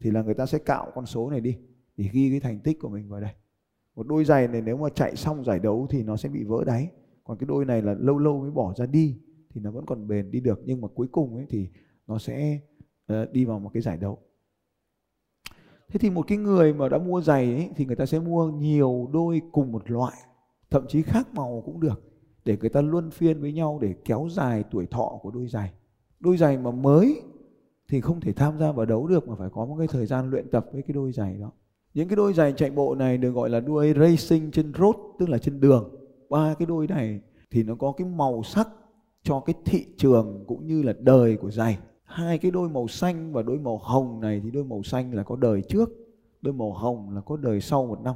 thì 0.00 0.10
là 0.10 0.22
người 0.22 0.34
ta 0.34 0.46
sẽ 0.46 0.58
cạo 0.58 0.90
con 0.94 1.06
số 1.06 1.30
này 1.30 1.40
đi 1.40 1.58
để 1.96 2.08
ghi 2.12 2.30
cái 2.30 2.40
thành 2.40 2.60
tích 2.60 2.78
của 2.80 2.88
mình 2.88 3.08
vào 3.08 3.20
đây. 3.20 3.32
Một 3.94 4.06
đôi 4.06 4.24
giày 4.24 4.48
này 4.48 4.60
nếu 4.60 4.76
mà 4.76 4.88
chạy 4.88 5.16
xong 5.16 5.44
giải 5.44 5.58
đấu 5.58 5.86
thì 5.90 6.02
nó 6.02 6.16
sẽ 6.16 6.28
bị 6.28 6.44
vỡ 6.44 6.64
đáy. 6.66 6.90
Còn 7.24 7.38
cái 7.38 7.46
đôi 7.46 7.64
này 7.64 7.82
là 7.82 7.94
lâu 7.98 8.18
lâu 8.18 8.40
mới 8.40 8.50
bỏ 8.50 8.74
ra 8.76 8.86
đi 8.86 9.20
thì 9.50 9.60
nó 9.60 9.70
vẫn 9.70 9.86
còn 9.86 10.08
bền 10.08 10.30
đi 10.30 10.40
được. 10.40 10.60
Nhưng 10.64 10.80
mà 10.80 10.88
cuối 10.88 11.06
cùng 11.12 11.36
ấy 11.36 11.46
thì 11.48 11.68
nó 12.06 12.18
sẽ 12.18 12.60
uh, 13.12 13.32
đi 13.32 13.44
vào 13.44 13.58
một 13.58 13.70
cái 13.74 13.82
giải 13.82 13.96
đấu. 13.96 14.18
Thế 15.88 15.98
thì 15.98 16.10
một 16.10 16.26
cái 16.28 16.38
người 16.38 16.74
mà 16.74 16.88
đã 16.88 16.98
mua 16.98 17.20
giày 17.20 17.44
ấy, 17.44 17.70
thì 17.76 17.84
người 17.84 17.96
ta 17.96 18.06
sẽ 18.06 18.20
mua 18.20 18.50
nhiều 18.50 19.10
đôi 19.12 19.42
cùng 19.52 19.72
một 19.72 19.90
loại 19.90 20.16
thậm 20.72 20.86
chí 20.88 21.02
khác 21.02 21.28
màu 21.34 21.62
cũng 21.66 21.80
được, 21.80 22.02
để 22.44 22.56
người 22.60 22.70
ta 22.70 22.80
luân 22.80 23.10
phiên 23.10 23.40
với 23.40 23.52
nhau 23.52 23.78
để 23.82 23.94
kéo 24.04 24.28
dài 24.30 24.64
tuổi 24.70 24.86
thọ 24.86 25.18
của 25.22 25.30
đôi 25.30 25.46
giày. 25.46 25.72
Đôi 26.20 26.36
giày 26.36 26.58
mà 26.58 26.70
mới 26.70 27.22
thì 27.88 28.00
không 28.00 28.20
thể 28.20 28.32
tham 28.32 28.58
gia 28.58 28.72
vào 28.72 28.86
đấu 28.86 29.06
được 29.06 29.28
mà 29.28 29.34
phải 29.34 29.48
có 29.52 29.64
một 29.64 29.76
cái 29.78 29.86
thời 29.86 30.06
gian 30.06 30.30
luyện 30.30 30.50
tập 30.50 30.66
với 30.72 30.82
cái 30.82 30.94
đôi 30.94 31.12
giày 31.12 31.36
đó. 31.36 31.52
Những 31.94 32.08
cái 32.08 32.16
đôi 32.16 32.32
giày 32.32 32.52
chạy 32.52 32.70
bộ 32.70 32.94
này 32.94 33.18
được 33.18 33.30
gọi 33.30 33.50
là 33.50 33.60
đôi 33.60 33.94
racing 33.98 34.50
trên 34.50 34.72
road, 34.78 34.96
tức 35.18 35.28
là 35.28 35.38
trên 35.38 35.60
đường. 35.60 35.94
Ba 36.30 36.54
cái 36.54 36.66
đôi 36.66 36.86
này 36.86 37.20
thì 37.50 37.62
nó 37.62 37.74
có 37.74 37.92
cái 37.96 38.06
màu 38.06 38.42
sắc 38.42 38.68
cho 39.22 39.40
cái 39.40 39.54
thị 39.64 39.86
trường 39.96 40.44
cũng 40.46 40.66
như 40.66 40.82
là 40.82 40.92
đời 41.00 41.36
của 41.36 41.50
giày. 41.50 41.78
Hai 42.04 42.38
cái 42.38 42.50
đôi 42.50 42.68
màu 42.68 42.88
xanh 42.88 43.32
và 43.32 43.42
đôi 43.42 43.58
màu 43.58 43.78
hồng 43.78 44.20
này 44.20 44.40
thì 44.44 44.50
đôi 44.50 44.64
màu 44.64 44.82
xanh 44.82 45.14
là 45.14 45.22
có 45.22 45.36
đời 45.36 45.62
trước, 45.62 45.90
đôi 46.42 46.54
màu 46.54 46.72
hồng 46.72 47.14
là 47.14 47.20
có 47.20 47.36
đời 47.36 47.60
sau 47.60 47.86
một 47.86 48.00
năm. 48.02 48.14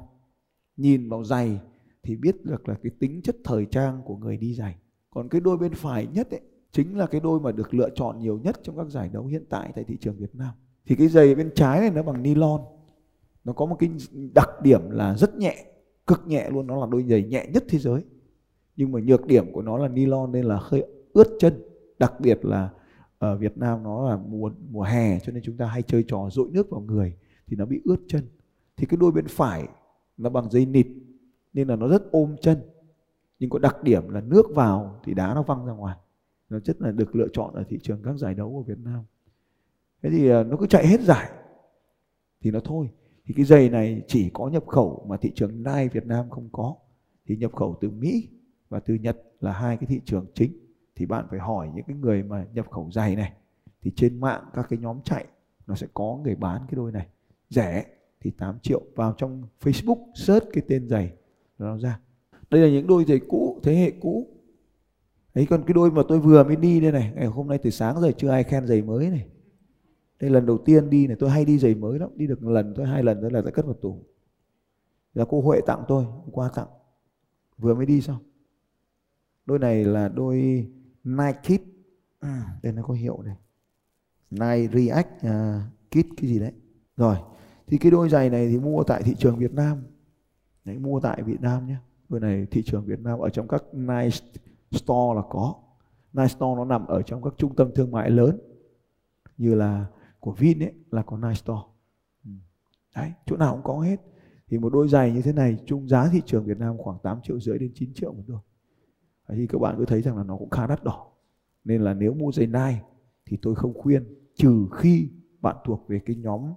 Nhìn 0.76 1.08
vào 1.08 1.24
giày 1.24 1.60
thì 2.06 2.16
biết 2.16 2.44
được 2.44 2.68
là 2.68 2.74
cái 2.82 2.92
tính 2.98 3.22
chất 3.22 3.36
thời 3.44 3.66
trang 3.66 4.02
của 4.04 4.16
người 4.16 4.36
đi 4.36 4.54
giày. 4.54 4.74
Còn 5.10 5.28
cái 5.28 5.40
đôi 5.40 5.56
bên 5.56 5.72
phải 5.74 6.06
nhất 6.12 6.30
ấy, 6.30 6.40
chính 6.72 6.98
là 6.98 7.06
cái 7.06 7.20
đôi 7.20 7.40
mà 7.40 7.52
được 7.52 7.74
lựa 7.74 7.90
chọn 7.94 8.18
nhiều 8.18 8.38
nhất 8.38 8.60
trong 8.62 8.76
các 8.76 8.88
giải 8.88 9.10
đấu 9.12 9.26
hiện 9.26 9.44
tại 9.48 9.72
tại 9.74 9.84
thị 9.84 9.96
trường 10.00 10.16
Việt 10.16 10.34
Nam. 10.34 10.52
Thì 10.86 10.96
cái 10.96 11.08
giày 11.08 11.34
bên 11.34 11.50
trái 11.54 11.80
này 11.80 11.90
nó 11.90 12.02
bằng 12.02 12.22
nylon. 12.22 12.60
Nó 13.44 13.52
có 13.52 13.66
một 13.66 13.76
cái 13.78 13.90
đặc 14.34 14.48
điểm 14.62 14.90
là 14.90 15.16
rất 15.16 15.36
nhẹ 15.36 15.66
cực 16.06 16.22
nhẹ 16.26 16.50
luôn 16.50 16.66
nó 16.66 16.76
là 16.76 16.86
đôi 16.90 17.04
giày 17.08 17.24
nhẹ 17.24 17.46
nhất 17.52 17.64
thế 17.68 17.78
giới. 17.78 18.04
Nhưng 18.76 18.92
mà 18.92 19.00
nhược 19.00 19.26
điểm 19.26 19.52
của 19.52 19.62
nó 19.62 19.78
là 19.78 19.88
nylon 19.88 20.32
nên 20.32 20.44
là 20.44 20.58
hơi 20.62 20.86
ướt 21.12 21.36
chân. 21.38 21.52
Đặc 21.98 22.20
biệt 22.20 22.44
là 22.44 22.70
ở 23.18 23.36
Việt 23.36 23.58
Nam 23.58 23.82
nó 23.82 24.08
là 24.08 24.16
mùa 24.16 24.50
mùa 24.70 24.82
hè 24.82 25.18
cho 25.20 25.32
nên 25.32 25.42
chúng 25.42 25.56
ta 25.56 25.66
hay 25.66 25.82
chơi 25.82 26.04
trò 26.08 26.28
dội 26.30 26.48
nước 26.50 26.70
vào 26.70 26.80
người 26.80 27.16
thì 27.46 27.56
nó 27.56 27.66
bị 27.66 27.80
ướt 27.84 28.00
chân. 28.08 28.22
Thì 28.76 28.86
cái 28.86 28.96
đôi 28.96 29.12
bên 29.12 29.26
phải 29.28 29.68
nó 30.16 30.30
bằng 30.30 30.50
dây 30.50 30.66
nịt 30.66 30.86
nên 31.56 31.68
là 31.68 31.76
nó 31.76 31.88
rất 31.88 32.02
ôm 32.10 32.36
chân. 32.40 32.58
Nhưng 33.38 33.50
có 33.50 33.58
đặc 33.58 33.82
điểm 33.82 34.08
là 34.08 34.20
nước 34.20 34.46
vào 34.54 35.00
thì 35.04 35.14
đá 35.14 35.34
nó 35.34 35.42
văng 35.42 35.66
ra 35.66 35.72
ngoài. 35.72 35.96
Nó 36.48 36.58
rất 36.64 36.82
là 36.82 36.90
được 36.90 37.16
lựa 37.16 37.28
chọn 37.32 37.54
ở 37.54 37.64
thị 37.68 37.78
trường 37.82 38.02
các 38.02 38.16
giải 38.16 38.34
đấu 38.34 38.50
của 38.50 38.62
Việt 38.62 38.78
Nam. 38.78 39.04
Thế 40.02 40.10
thì 40.10 40.30
à, 40.30 40.42
nó 40.42 40.56
cứ 40.56 40.66
chạy 40.66 40.86
hết 40.86 41.00
giải 41.00 41.30
thì 42.40 42.50
nó 42.50 42.60
thôi. 42.60 42.90
Thì 43.26 43.34
cái 43.36 43.44
giày 43.44 43.70
này 43.70 44.02
chỉ 44.06 44.30
có 44.30 44.48
nhập 44.48 44.66
khẩu 44.66 45.06
mà 45.08 45.16
thị 45.16 45.32
trường 45.34 45.62
Nike 45.62 45.88
Việt 45.88 46.06
Nam 46.06 46.30
không 46.30 46.48
có. 46.52 46.74
Thì 47.26 47.36
nhập 47.36 47.52
khẩu 47.52 47.78
từ 47.80 47.90
Mỹ 47.90 48.28
và 48.68 48.80
từ 48.80 48.94
Nhật 48.94 49.22
là 49.40 49.52
hai 49.52 49.76
cái 49.76 49.86
thị 49.86 50.00
trường 50.04 50.26
chính. 50.34 50.52
Thì 50.94 51.06
bạn 51.06 51.26
phải 51.30 51.38
hỏi 51.38 51.70
những 51.74 51.84
cái 51.88 51.96
người 51.96 52.22
mà 52.22 52.46
nhập 52.52 52.70
khẩu 52.70 52.90
giày 52.90 53.16
này, 53.16 53.32
thì 53.82 53.92
trên 53.96 54.20
mạng 54.20 54.44
các 54.54 54.66
cái 54.68 54.78
nhóm 54.78 55.00
chạy, 55.04 55.26
nó 55.66 55.74
sẽ 55.74 55.86
có 55.94 56.18
người 56.24 56.34
bán 56.34 56.60
cái 56.68 56.76
đôi 56.76 56.92
này. 56.92 57.06
Rẻ 57.50 57.84
thì 58.20 58.30
8 58.30 58.58
triệu. 58.62 58.82
Vào 58.94 59.14
trong 59.16 59.42
Facebook 59.60 60.12
search 60.14 60.46
cái 60.52 60.64
tên 60.68 60.88
giày 60.88 61.12
nó 61.58 61.78
ra. 61.78 62.00
Đây 62.50 62.60
là 62.60 62.68
những 62.68 62.86
đôi 62.86 63.04
giày 63.04 63.20
cũ 63.28 63.60
thế 63.62 63.74
hệ 63.76 63.90
cũ. 63.90 64.26
Ấy 65.34 65.46
còn 65.46 65.62
cái 65.66 65.74
đôi 65.74 65.90
mà 65.90 66.02
tôi 66.08 66.20
vừa 66.20 66.44
mới 66.44 66.56
đi 66.56 66.80
đây 66.80 66.92
này 66.92 67.12
ngày 67.14 67.26
hôm 67.26 67.48
nay 67.48 67.58
từ 67.58 67.70
sáng 67.70 68.00
giờ 68.00 68.12
chưa 68.18 68.30
ai 68.30 68.44
khen 68.44 68.66
giày 68.66 68.82
mới 68.82 69.10
này. 69.10 69.26
Đây 70.20 70.30
lần 70.30 70.46
đầu 70.46 70.58
tiên 70.58 70.90
đi 70.90 71.06
này 71.06 71.16
tôi 71.20 71.30
hay 71.30 71.44
đi 71.44 71.58
giày 71.58 71.74
mới 71.74 71.98
lắm. 71.98 72.10
Đi 72.14 72.26
được 72.26 72.42
một 72.42 72.50
lần 72.50 72.74
tôi 72.76 72.86
hai 72.86 73.02
lần 73.02 73.22
đó 73.22 73.28
là 73.32 73.42
đã 73.42 73.50
cất 73.50 73.64
vào 73.64 73.74
tủ. 73.74 74.04
Là 75.14 75.24
cô 75.28 75.40
huệ 75.40 75.60
tặng 75.66 75.84
tôi 75.88 76.04
hôm 76.04 76.30
qua 76.32 76.50
tặng. 76.54 76.68
Vừa 77.58 77.74
mới 77.74 77.86
đi 77.86 78.00
xong. 78.00 78.18
Đôi 79.46 79.58
này 79.58 79.84
là 79.84 80.08
đôi 80.08 80.66
Nike 81.04 81.58
à, 82.20 82.58
đây 82.62 82.72
nó 82.72 82.82
có 82.82 82.94
hiệu 82.94 83.22
này 83.22 83.36
Nike 84.30 84.78
React 84.78 85.22
à, 85.22 85.62
uh, 85.66 85.90
Kid 85.90 86.06
cái 86.16 86.30
gì 86.30 86.38
đấy. 86.38 86.52
Rồi 86.96 87.16
thì 87.66 87.78
cái 87.78 87.90
đôi 87.90 88.08
giày 88.08 88.30
này 88.30 88.48
thì 88.48 88.58
mua 88.58 88.82
tại 88.82 89.02
thị 89.02 89.14
trường 89.18 89.38
Việt 89.38 89.52
Nam 89.52 89.82
đấy, 90.66 90.78
mua 90.78 91.00
tại 91.00 91.22
Việt 91.22 91.40
Nam 91.40 91.66
nhé. 91.66 91.76
Đôi 92.08 92.20
này 92.20 92.46
thị 92.50 92.62
trường 92.62 92.84
Việt 92.84 93.00
Nam 93.00 93.18
ở 93.18 93.28
trong 93.28 93.48
các 93.48 93.64
Nike 93.72 94.16
Store 94.70 95.14
là 95.16 95.22
có. 95.30 95.54
Nike 96.12 96.28
Store 96.28 96.56
nó 96.56 96.64
nằm 96.64 96.86
ở 96.86 97.02
trong 97.02 97.22
các 97.22 97.34
trung 97.36 97.56
tâm 97.56 97.70
thương 97.74 97.90
mại 97.90 98.10
lớn 98.10 98.38
như 99.36 99.54
là 99.54 99.86
của 100.20 100.32
Vin 100.32 100.62
ấy, 100.62 100.72
là 100.90 101.02
có 101.02 101.16
Nike 101.16 101.34
Store. 101.34 101.62
Ừ. 102.24 102.30
Đấy, 102.96 103.12
chỗ 103.26 103.36
nào 103.36 103.52
cũng 103.54 103.64
có 103.64 103.80
hết. 103.80 104.00
Thì 104.48 104.58
một 104.58 104.72
đôi 104.72 104.88
giày 104.88 105.12
như 105.12 105.22
thế 105.22 105.32
này, 105.32 105.56
chung 105.66 105.88
giá 105.88 106.08
thị 106.12 106.22
trường 106.26 106.44
Việt 106.44 106.58
Nam 106.58 106.78
khoảng 106.78 106.98
8 107.02 107.20
triệu 107.22 107.40
rưỡi 107.40 107.58
đến 107.58 107.72
9 107.74 107.94
triệu 107.94 108.12
một 108.12 108.22
đôi. 108.26 108.40
Thì 109.28 109.46
các 109.46 109.58
bạn 109.58 109.74
cứ 109.78 109.84
thấy 109.84 110.02
rằng 110.02 110.16
là 110.16 110.22
nó 110.22 110.36
cũng 110.36 110.50
khá 110.50 110.66
đắt 110.66 110.84
đỏ. 110.84 111.06
Nên 111.64 111.82
là 111.82 111.94
nếu 111.94 112.14
mua 112.14 112.32
giày 112.32 112.46
Nike 112.46 112.82
thì 113.26 113.38
tôi 113.42 113.54
không 113.54 113.74
khuyên, 113.74 114.04
trừ 114.34 114.66
khi 114.72 115.10
bạn 115.40 115.56
thuộc 115.64 115.88
về 115.88 116.00
cái 116.06 116.16
nhóm 116.16 116.52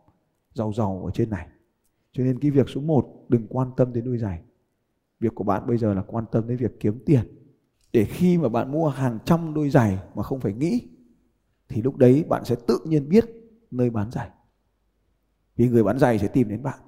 giàu 0.54 0.74
giàu 0.74 1.02
ở 1.06 1.12
trên 1.12 1.30
này 1.30 1.48
cho 2.19 2.25
nên 2.25 2.39
cái 2.39 2.51
việc 2.51 2.69
số 2.69 2.82
1 2.82 3.25
đừng 3.29 3.47
quan 3.49 3.71
tâm 3.77 3.93
đến 3.93 4.05
đôi 4.05 4.17
giày 4.17 4.41
việc 5.19 5.36
của 5.36 5.43
bạn 5.43 5.67
bây 5.67 5.77
giờ 5.77 5.93
là 5.93 6.01
quan 6.08 6.25
tâm 6.32 6.47
đến 6.47 6.58
việc 6.58 6.79
kiếm 6.79 7.03
tiền 7.05 7.21
để 7.93 8.05
khi 8.05 8.38
mà 8.38 8.49
bạn 8.49 8.71
mua 8.71 8.89
hàng 8.89 9.19
trăm 9.25 9.53
đôi 9.53 9.69
giày 9.69 9.99
mà 10.15 10.23
không 10.23 10.39
phải 10.39 10.53
nghĩ, 10.53 10.88
thì 11.69 11.82
lúc 11.82 11.97
đấy 11.97 12.25
bạn 12.29 12.45
sẽ 12.45 12.55
tự 12.67 12.79
nhiên 12.86 13.10
biết 13.10 13.25
nơi 13.71 13.89
bán 13.89 14.12
giày 14.12 14.29
vì 15.55 15.69
người 15.69 15.84
bán 15.84 15.99
giày 15.99 16.19
sẽ 16.19 16.27
tìm 16.27 16.49
đến 16.49 16.63
bạn 16.63 16.79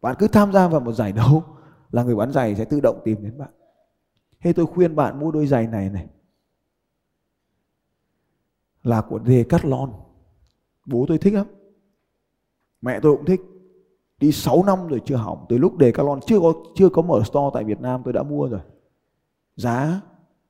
bạn 0.00 0.16
cứ 0.18 0.28
tham 0.28 0.52
gia 0.52 0.68
vào 0.68 0.80
một 0.80 0.92
giải 0.92 1.12
đấu 1.12 1.44
là 1.90 2.02
người 2.02 2.16
bán 2.16 2.32
giày 2.32 2.54
sẽ 2.54 2.64
tự 2.64 2.80
động 2.80 3.00
tìm 3.04 3.22
đến 3.22 3.38
bạn 3.38 3.50
Thế 4.40 4.52
tôi 4.52 4.66
khuyên 4.66 4.96
bạn 4.96 5.20
mua 5.20 5.30
đôi 5.30 5.46
giày 5.46 5.66
này 5.66 5.90
này 5.90 6.08
là 8.82 9.02
của 9.08 9.20
Decathlon. 9.26 9.92
Bố 10.86 11.04
tôi 11.08 11.18
thích 11.18 11.34
lắm. 11.34 11.46
Mẹ 12.80 13.00
tôi 13.00 13.16
cũng 13.16 13.26
thích. 13.26 13.40
Đi 14.20 14.32
6 14.32 14.64
năm 14.64 14.86
rồi 14.88 15.02
chưa 15.04 15.16
hỏng. 15.16 15.46
Từ 15.48 15.58
lúc 15.58 15.74
Decathlon 15.80 16.20
chưa 16.26 16.40
có 16.40 16.54
chưa 16.74 16.88
có 16.88 17.02
mở 17.02 17.22
store 17.24 17.50
tại 17.54 17.64
Việt 17.64 17.80
Nam, 17.80 18.02
tôi 18.04 18.12
đã 18.12 18.22
mua 18.22 18.48
rồi. 18.48 18.60
Giá 19.56 20.00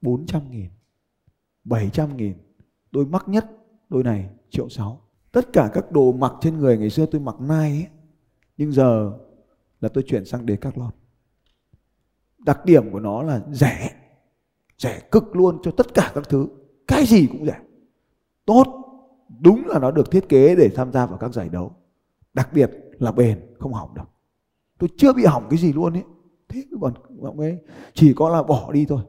400 0.01 0.43
nghìn 0.51 0.71
700 1.65 2.17
nghìn. 2.17 2.35
Đôi 2.91 3.07
mắc 3.07 3.29
nhất 3.29 3.47
đôi 3.89 4.03
này, 4.03 4.31
triệu 4.51 4.69
6 4.69 5.01
Tất 5.33 5.53
cả 5.53 5.71
các 5.73 5.93
đồ 5.93 6.13
mặc 6.13 6.33
trên 6.41 6.59
người, 6.59 6.79
ngày 6.79 6.91
xưa 6.91 7.07
tôi 7.07 7.21
mặc 7.21 7.41
nai 7.41 7.71
ấy. 7.71 7.87
Nhưng 8.57 8.73
giờ 8.73 9.13
là 9.81 9.89
tôi 9.89 10.05
chuyển 10.07 10.25
sang 10.25 10.47
Decathlon. 10.47 10.91
Đặc 12.39 12.65
điểm 12.65 12.93
của 12.93 13.01
nó 13.01 13.23
là 13.23 13.43
rẻ 13.53 13.91
rẻ 14.79 15.01
cực 15.11 15.37
luôn 15.37 15.59
cho 15.63 15.71
tất 15.71 15.95
cả 15.95 16.13
các 16.15 16.29
thứ. 16.29 16.49
Cái 16.87 17.07
gì 17.07 17.27
cũng 17.27 17.47
rẻ. 17.47 17.61
Tốt. 18.45 18.83
Đúng 19.41 19.67
là 19.67 19.79
nó 19.79 19.91
được 19.91 20.11
thiết 20.11 20.29
kế 20.29 20.55
để 20.57 20.71
tham 20.75 20.93
gia 20.93 21.07
vào 21.07 21.19
các 21.19 21.33
giải 21.33 21.49
đấu. 21.49 21.73
Đặc 22.35 22.49
biệt 22.53 22.71
là 22.99 23.13
bền, 23.13 23.41
không 23.59 23.73
hỏng 23.73 23.95
đâu. 23.95 24.07
Tôi 24.79 24.91
chưa 24.97 25.13
bị 25.13 25.25
hỏng 25.25 25.47
cái 25.51 25.59
gì 25.59 25.73
luôn 25.73 25.93
ấy. 25.93 26.05
Thế 26.49 26.65
còn 26.81 26.95
bọn 27.21 27.39
ấy, 27.39 27.59
chỉ 27.95 28.15
có 28.15 28.29
là 28.29 28.43
bỏ 28.43 28.73
đi 28.73 28.87
thôi. 28.87 29.01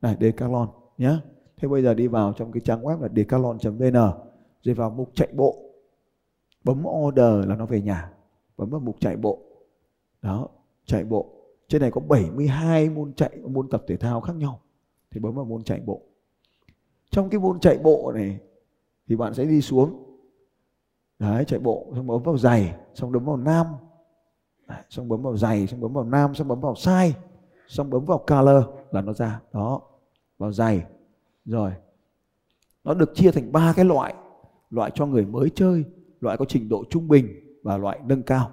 Này, 0.00 0.16
Decathlon 0.20 0.68
nhé 0.98 1.16
thế 1.56 1.68
bây 1.68 1.82
giờ 1.82 1.94
đi 1.94 2.06
vào 2.06 2.32
trong 2.32 2.52
cái 2.52 2.60
trang 2.60 2.82
web 2.82 3.00
là 3.00 3.08
decathlon.vn 3.16 3.92
rồi 4.62 4.74
vào 4.74 4.90
mục 4.90 5.10
chạy 5.14 5.28
bộ. 5.32 5.62
Bấm 6.64 6.84
order 6.86 7.46
là 7.46 7.56
nó 7.56 7.66
về 7.66 7.80
nhà. 7.80 8.12
Bấm 8.56 8.70
vào 8.70 8.80
mục 8.80 8.96
chạy 9.00 9.16
bộ. 9.16 9.38
Đó, 10.22 10.48
chạy 10.86 11.04
bộ. 11.04 11.34
Trên 11.68 11.80
này 11.80 11.90
có 11.90 12.00
72 12.00 12.90
môn 12.90 13.12
chạy, 13.12 13.38
môn 13.46 13.68
tập 13.68 13.84
thể 13.86 13.96
thao 13.96 14.20
khác 14.20 14.36
nhau. 14.36 14.60
Thì 15.10 15.20
bấm 15.20 15.34
vào 15.34 15.44
môn 15.44 15.62
chạy 15.62 15.80
bộ. 15.80 16.02
Trong 17.10 17.30
cái 17.30 17.40
môn 17.40 17.60
chạy 17.60 17.78
bộ 17.78 18.12
này 18.14 18.40
thì 19.08 19.16
bạn 19.16 19.34
sẽ 19.34 19.44
đi 19.44 19.60
xuống 19.60 20.07
đấy 21.18 21.44
chạy 21.44 21.60
bộ 21.60 21.92
xong 21.94 22.06
bấm 22.06 22.22
vào 22.22 22.38
giày 22.38 22.74
xong 22.94 23.12
bấm 23.12 23.24
vào 23.24 23.36
nam. 23.36 23.66
Đấy, 24.68 24.82
xong 24.90 25.08
bấm 25.08 25.22
vào 25.22 25.36
giày 25.36 25.66
xong 25.66 25.80
bấm 25.80 25.92
vào 25.92 26.04
nam 26.04 26.34
xong 26.34 26.48
bấm 26.48 26.60
vào 26.60 26.74
size 26.74 27.12
xong 27.68 27.90
bấm 27.90 28.04
vào 28.04 28.18
color 28.18 28.64
là 28.90 29.00
nó 29.00 29.12
ra. 29.12 29.40
Đó 29.52 29.82
vào 30.38 30.52
giày. 30.52 30.84
Rồi 31.44 31.72
nó 32.84 32.94
được 32.94 33.14
chia 33.14 33.30
thành 33.30 33.52
ba 33.52 33.72
cái 33.76 33.84
loại. 33.84 34.14
Loại 34.70 34.90
cho 34.94 35.06
người 35.06 35.26
mới 35.26 35.50
chơi 35.54 35.84
loại 36.20 36.36
có 36.36 36.44
trình 36.44 36.68
độ 36.68 36.84
trung 36.90 37.08
bình 37.08 37.28
và 37.62 37.76
loại 37.76 38.00
nâng 38.04 38.22
cao. 38.22 38.50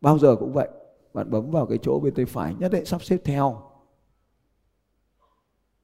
Bao 0.00 0.18
giờ 0.18 0.36
cũng 0.36 0.52
vậy 0.52 0.68
bạn 1.14 1.30
bấm 1.30 1.50
vào 1.50 1.66
cái 1.66 1.78
chỗ 1.82 2.00
bên 2.00 2.14
tay 2.14 2.24
phải 2.24 2.54
nhất 2.54 2.72
định 2.72 2.84
sắp 2.84 3.02
xếp 3.02 3.18
theo. 3.24 3.62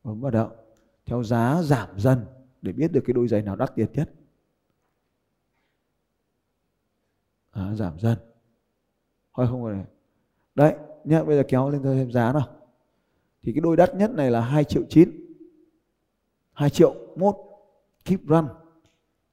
Bấm 0.05 0.21
vào 0.21 0.31
đó 0.31 0.51
theo 1.07 1.23
giá 1.23 1.63
giảm 1.63 1.89
dần 1.97 2.27
để 2.63 2.73
biết 2.73 2.93
được 2.93 3.01
cái 3.07 3.15
đôi 3.15 3.29
giày 3.29 3.43
nào 3.43 3.57
đắt 3.57 3.75
tiền 3.75 3.89
nhất. 3.93 4.11
À, 7.51 7.75
giảm 7.75 7.99
dần. 7.99 8.19
Thôi 9.37 9.47
không 9.51 9.65
phải 9.65 9.85
đấy 10.55 10.75
nhá 11.05 11.25
bây 11.25 11.37
giờ 11.37 11.43
kéo 11.49 11.71
lên 11.71 11.83
thêm 11.83 12.13
giá 12.13 12.33
nào. 12.33 12.49
Thì 13.43 13.53
cái 13.53 13.61
đôi 13.61 13.77
đắt 13.77 13.95
nhất 13.95 14.11
này 14.11 14.31
là 14.31 14.41
2 14.41 14.65
triệu 14.65 14.83
9 14.89 15.11
2 16.53 16.71
triệu 16.71 16.95
1 17.17 17.37
keep 18.05 18.21
run. 18.27 18.49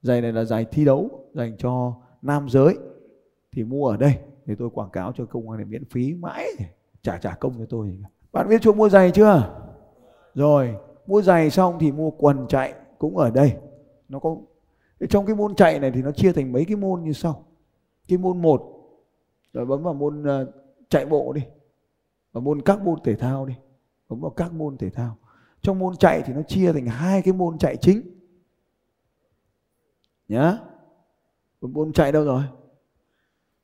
Giày 0.01 0.21
này 0.21 0.33
là 0.33 0.43
giày 0.43 0.65
thi 0.65 0.85
đấu 0.85 1.25
dành 1.33 1.57
cho 1.57 1.93
nam 2.21 2.49
giới. 2.49 2.77
Thì 3.51 3.63
mua 3.63 3.87
ở 3.87 3.97
đây 3.97 4.19
thì 4.45 4.55
tôi 4.55 4.69
quảng 4.69 4.89
cáo 4.89 5.11
cho 5.17 5.25
công 5.25 5.49
an 5.49 5.57
này 5.57 5.65
miễn 5.65 5.85
phí 5.85 6.13
mãi. 6.13 6.47
Trả 7.01 7.17
trả 7.17 7.35
công 7.35 7.53
cho 7.57 7.65
tôi 7.69 7.97
bạn 8.31 8.49
biết 8.49 8.61
chỗ 8.61 8.73
mua 8.73 8.89
giày 8.89 9.11
chưa? 9.11 9.59
Rồi 10.33 10.75
mua 11.07 11.21
giày 11.21 11.49
xong 11.49 11.77
thì 11.79 11.91
mua 11.91 12.11
quần 12.11 12.47
chạy 12.47 12.73
cũng 12.97 13.17
ở 13.17 13.31
đây. 13.31 13.53
Nó 14.09 14.19
có 14.19 14.37
trong 15.09 15.25
cái 15.25 15.35
môn 15.35 15.55
chạy 15.55 15.79
này 15.79 15.91
thì 15.91 16.01
nó 16.01 16.11
chia 16.11 16.31
thành 16.31 16.51
mấy 16.51 16.65
cái 16.65 16.75
môn 16.75 17.03
như 17.03 17.13
sau 17.13 17.45
cái 18.07 18.17
môn 18.17 18.41
một 18.41 18.73
rồi 19.53 19.65
bấm 19.65 19.83
vào 19.83 19.93
môn 19.93 20.21
uh, 20.21 20.47
chạy 20.89 21.05
bộ 21.05 21.33
đi 21.33 21.41
và 22.31 22.41
môn 22.41 22.61
các 22.61 22.81
môn 22.81 22.99
thể 23.03 23.15
thao 23.15 23.45
đi 23.45 23.53
bấm 24.09 24.19
vào 24.19 24.31
các 24.31 24.53
môn 24.53 24.77
thể 24.77 24.89
thao. 24.89 25.17
Trong 25.61 25.79
môn 25.79 25.95
chạy 25.95 26.23
thì 26.25 26.33
nó 26.33 26.41
chia 26.41 26.73
thành 26.73 26.85
hai 26.85 27.21
cái 27.21 27.33
môn 27.33 27.57
chạy 27.57 27.77
chính. 27.77 28.01
Nhá. 30.27 30.57
Môn 31.61 31.93
chạy 31.93 32.11
đâu 32.11 32.25
rồi? 32.25 32.43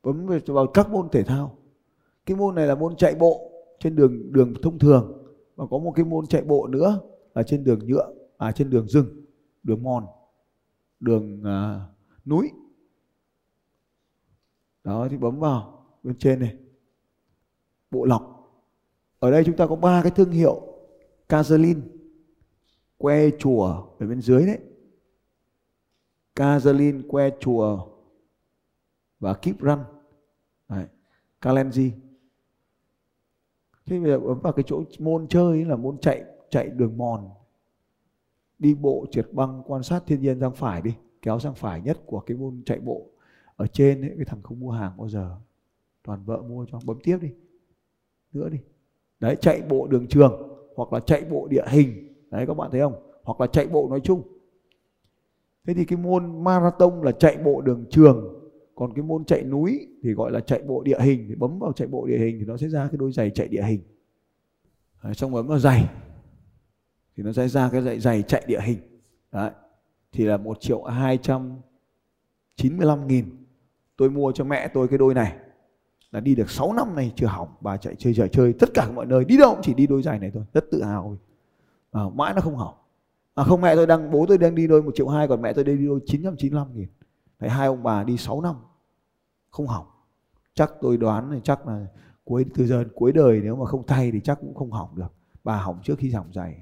Bấm 0.03 0.27
vào 0.45 0.67
các 0.67 0.89
môn 0.89 1.09
thể 1.09 1.23
thao. 1.23 1.57
Cái 2.25 2.37
môn 2.37 2.55
này 2.55 2.67
là 2.67 2.75
môn 2.75 2.95
chạy 2.95 3.15
bộ 3.15 3.51
trên 3.79 3.95
đường 3.95 4.31
đường 4.31 4.53
thông 4.63 4.79
thường 4.79 5.23
và 5.55 5.65
có 5.71 5.77
một 5.77 5.91
cái 5.95 6.05
môn 6.05 6.27
chạy 6.27 6.41
bộ 6.41 6.67
nữa 6.67 6.99
là 7.33 7.43
trên 7.43 7.63
đường 7.63 7.79
nhựa 7.87 8.13
à 8.37 8.51
trên 8.51 8.69
đường 8.69 8.87
rừng 8.87 9.25
đường 9.63 9.83
mòn 9.83 10.05
đường 10.99 11.43
à, 11.43 11.81
núi 12.25 12.51
đó, 14.83 15.07
thì 15.11 15.17
bấm 15.17 15.39
vào 15.39 15.85
bên 16.03 16.15
trên 16.17 16.39
này. 16.39 16.55
Bộ 17.91 18.05
lọc. 18.05 18.29
Ở 19.19 19.31
đây 19.31 19.43
chúng 19.45 19.55
ta 19.55 19.67
có 19.67 19.75
ba 19.75 20.01
cái 20.01 20.11
thương 20.11 20.31
hiệu 20.31 20.61
Kazalin 21.29 21.81
que 22.97 23.29
chùa 23.39 23.63
ở 23.99 24.07
bên 24.07 24.21
dưới 24.21 24.45
đấy. 24.45 24.59
Kazalin 26.35 27.07
que 27.07 27.29
chùa 27.39 27.87
và 29.19 29.33
Keep 29.33 29.59
Run. 29.59 29.79
Đấy. 30.69 30.85
Kalenji. 31.41 31.91
Thế 33.85 33.99
bây 33.99 34.11
giờ 34.11 34.19
bấm 34.19 34.39
vào 34.39 34.53
cái 34.53 34.63
chỗ 34.67 34.83
môn 34.99 35.27
chơi 35.27 35.65
là 35.65 35.75
môn 35.75 35.97
chạy 35.97 36.23
chạy 36.49 36.67
đường 36.67 36.97
mòn. 36.97 37.29
Đi 38.59 38.73
bộ, 38.73 39.05
trượt 39.11 39.33
băng, 39.33 39.63
quan 39.65 39.83
sát 39.83 40.03
thiên 40.07 40.21
nhiên 40.21 40.39
sang 40.39 40.55
phải 40.55 40.81
đi, 40.81 40.95
kéo 41.21 41.39
sang 41.39 41.55
phải 41.55 41.81
nhất 41.81 41.97
của 42.05 42.19
cái 42.19 42.37
môn 42.37 42.61
chạy 42.65 42.79
bộ 42.79 43.09
ở 43.55 43.67
trên 43.67 44.01
ấy 44.01 44.13
cái 44.15 44.25
thằng 44.25 44.41
không 44.41 44.59
mua 44.59 44.71
hàng 44.71 44.97
bao 44.97 45.09
giờ. 45.09 45.35
Toàn 46.03 46.23
vợ 46.25 46.41
mua 46.41 46.65
cho 46.71 46.79
bấm 46.85 46.99
tiếp 47.03 47.17
đi. 47.21 47.29
Nữa 48.33 48.49
đi. 48.49 48.57
Đấy 49.19 49.37
chạy 49.41 49.61
bộ 49.61 49.87
đường 49.87 50.07
trường 50.07 50.49
hoặc 50.75 50.93
là 50.93 50.99
chạy 50.99 51.25
bộ 51.29 51.47
địa 51.47 51.65
hình. 51.67 52.13
Đấy 52.31 52.45
các 52.47 52.53
bạn 52.53 52.71
thấy 52.71 52.81
không? 52.81 52.93
Hoặc 53.23 53.41
là 53.41 53.47
chạy 53.47 53.67
bộ 53.67 53.87
nói 53.89 53.99
chung. 54.03 54.21
Thế 55.67 55.73
thì 55.73 55.85
cái 55.85 55.97
môn 55.97 56.43
marathon 56.43 57.01
là 57.01 57.11
chạy 57.11 57.37
bộ 57.37 57.61
đường 57.61 57.85
trường. 57.89 58.39
Còn 58.75 58.93
cái 58.93 59.03
môn 59.03 59.25
chạy 59.25 59.43
núi 59.43 59.87
thì 60.03 60.13
gọi 60.13 60.31
là 60.31 60.39
chạy 60.39 60.61
bộ 60.61 60.83
địa 60.83 60.99
hình. 60.99 61.25
Thì 61.29 61.35
bấm 61.35 61.59
vào 61.59 61.73
chạy 61.73 61.87
bộ 61.87 62.05
địa 62.05 62.17
hình 62.17 62.39
thì 62.39 62.45
nó 62.45 62.57
sẽ 62.57 62.69
ra 62.69 62.87
cái 62.87 62.97
đôi 62.97 63.11
giày 63.11 63.29
chạy 63.29 63.47
địa 63.47 63.63
hình. 63.63 63.81
Đấy, 65.03 65.13
xong 65.13 65.31
bấm 65.31 65.47
vào 65.47 65.59
giày. 65.59 65.89
Thì 67.15 67.23
nó 67.23 67.31
sẽ 67.31 67.47
ra 67.47 67.69
cái 67.69 67.81
giày 67.81 67.99
giày 67.99 68.21
chạy 68.21 68.43
địa 68.47 68.61
hình. 68.61 68.77
Đấy. 69.31 69.51
thì 70.11 70.25
là 70.25 70.37
một 70.37 70.61
triệu 70.61 70.83
hai 70.83 71.17
trăm 71.17 71.61
chín 72.55 72.77
mươi 72.77 72.87
lăm 72.87 73.07
nghìn 73.07 73.42
tôi 73.97 74.09
mua 74.09 74.31
cho 74.31 74.43
mẹ 74.43 74.67
tôi 74.67 74.87
cái 74.87 74.97
đôi 74.97 75.13
này. 75.13 75.35
Là 76.11 76.19
đi 76.19 76.35
được 76.35 76.49
6 76.49 76.73
năm 76.73 76.95
này 76.95 77.13
chưa 77.15 77.27
hỏng 77.27 77.47
bà 77.61 77.77
chạy 77.77 77.95
chơi 77.97 78.13
chơi 78.13 78.29
chơi 78.29 78.53
tất 78.53 78.69
cả 78.73 78.91
mọi 78.91 79.05
nơi. 79.05 79.25
Đi 79.25 79.37
đâu 79.37 79.53
cũng 79.53 79.63
chỉ 79.63 79.73
đi 79.73 79.87
đôi 79.87 80.01
giày 80.01 80.19
này 80.19 80.31
thôi 80.33 80.43
rất 80.53 80.65
tự 80.71 80.83
hào. 80.83 81.17
À, 81.91 82.01
mãi 82.15 82.33
nó 82.35 82.41
không 82.41 82.55
hỏng. 82.55 82.75
À 83.35 83.43
không 83.43 83.61
mẹ 83.61 83.75
tôi 83.75 83.87
đang 83.87 84.11
bố 84.11 84.25
tôi 84.27 84.37
đang 84.37 84.55
đi 84.55 84.67
đôi 84.67 84.83
một 84.83 84.91
triệu 84.95 85.07
hai 85.07 85.27
còn 85.27 85.41
mẹ 85.41 85.53
tôi 85.53 85.63
đi 85.63 85.87
đôi 85.87 85.99
chín 86.05 86.23
trăm 86.23 86.35
chín 86.37 86.51
mươi 86.53 86.59
lăm 86.59 86.75
nghìn. 86.75 86.87
Đấy, 87.39 87.49
hai 87.49 87.67
ông 87.67 87.83
bà 87.83 88.03
đi 88.03 88.17
6 88.17 88.41
năm 88.41 88.55
không 89.49 89.67
hỏng. 89.67 89.85
Chắc 90.53 90.73
tôi 90.81 90.97
đoán 90.97 91.31
là 91.31 91.39
chắc 91.43 91.67
là 91.67 91.85
cuối 92.23 92.45
từ 92.55 92.67
giờ 92.67 92.83
cuối 92.95 93.11
đời 93.11 93.41
nếu 93.43 93.55
mà 93.55 93.65
không 93.65 93.87
thay 93.87 94.11
thì 94.11 94.19
chắc 94.23 94.39
cũng 94.41 94.55
không 94.55 94.71
hỏng 94.71 94.95
được. 94.95 95.13
Bà 95.43 95.57
hỏng 95.57 95.79
trước 95.83 95.95
khi 95.97 96.11
hỏng 96.11 96.33
giày. 96.33 96.55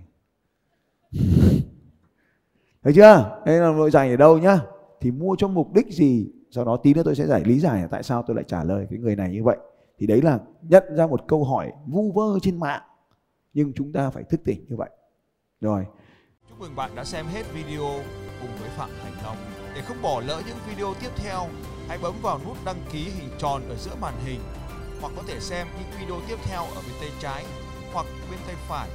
Thấy 2.83 2.93
chưa? 2.93 3.41
Đây 3.45 3.59
là 3.59 3.71
nội 3.71 3.91
giày 3.91 4.09
ở 4.09 4.17
đâu 4.17 4.37
nhá? 4.37 4.59
Thì 4.99 5.11
mua 5.11 5.35
cho 5.37 5.47
mục 5.47 5.73
đích 5.73 5.87
gì? 5.87 6.31
Sau 6.51 6.65
đó 6.65 6.77
tí 6.77 6.93
nữa 6.93 7.01
tôi 7.05 7.15
sẽ 7.15 7.27
giải 7.27 7.43
lý 7.45 7.59
giải 7.59 7.87
tại 7.91 8.03
sao 8.03 8.23
tôi 8.27 8.35
lại 8.35 8.45
trả 8.47 8.63
lời 8.63 8.87
cái 8.89 8.99
người 8.99 9.15
này 9.15 9.31
như 9.31 9.43
vậy 9.43 9.57
thì 9.97 10.07
đấy 10.07 10.21
là 10.21 10.39
nhận 10.61 10.83
ra 10.95 11.07
một 11.07 11.27
câu 11.27 11.43
hỏi 11.43 11.71
vu 11.87 12.11
vơ 12.11 12.39
trên 12.41 12.59
mạng 12.59 12.81
nhưng 13.53 13.73
chúng 13.73 13.93
ta 13.93 14.09
phải 14.09 14.23
thức 14.23 14.41
tỉnh 14.43 14.65
như 14.69 14.75
vậy 14.75 14.89
rồi 15.61 15.85
chúc 16.49 16.59
mừng 16.59 16.75
bạn 16.75 16.91
đã 16.95 17.03
xem 17.03 17.25
hết 17.25 17.43
video 17.53 17.89
cùng 18.41 18.49
với 18.59 18.69
phạm 18.69 18.89
thành 19.03 19.13
long 19.23 19.37
để 19.75 19.81
không 19.81 20.01
bỏ 20.01 20.21
lỡ 20.21 20.41
những 20.47 20.57
video 20.69 20.93
tiếp 21.01 21.09
theo, 21.15 21.47
hãy 21.87 21.97
bấm 21.97 22.13
vào 22.21 22.39
nút 22.45 22.57
đăng 22.65 22.81
ký 22.91 22.99
hình 22.99 23.29
tròn 23.37 23.61
ở 23.69 23.75
giữa 23.75 23.95
màn 24.01 24.13
hình 24.25 24.39
hoặc 25.01 25.13
có 25.15 25.23
thể 25.27 25.39
xem 25.39 25.67
những 25.79 25.99
video 25.99 26.19
tiếp 26.27 26.37
theo 26.43 26.61
ở 26.61 26.81
bên 26.87 26.95
tay 26.99 27.09
trái 27.19 27.45
hoặc 27.93 28.05
bên 28.31 28.39
tay 28.47 28.55
phải. 28.67 28.89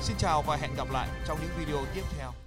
Xin 0.00 0.16
chào 0.18 0.42
và 0.42 0.56
hẹn 0.56 0.70
gặp 0.76 0.88
lại 0.92 1.08
trong 1.26 1.38
những 1.40 1.50
video 1.58 1.84
tiếp 1.94 2.02
theo. 2.18 2.45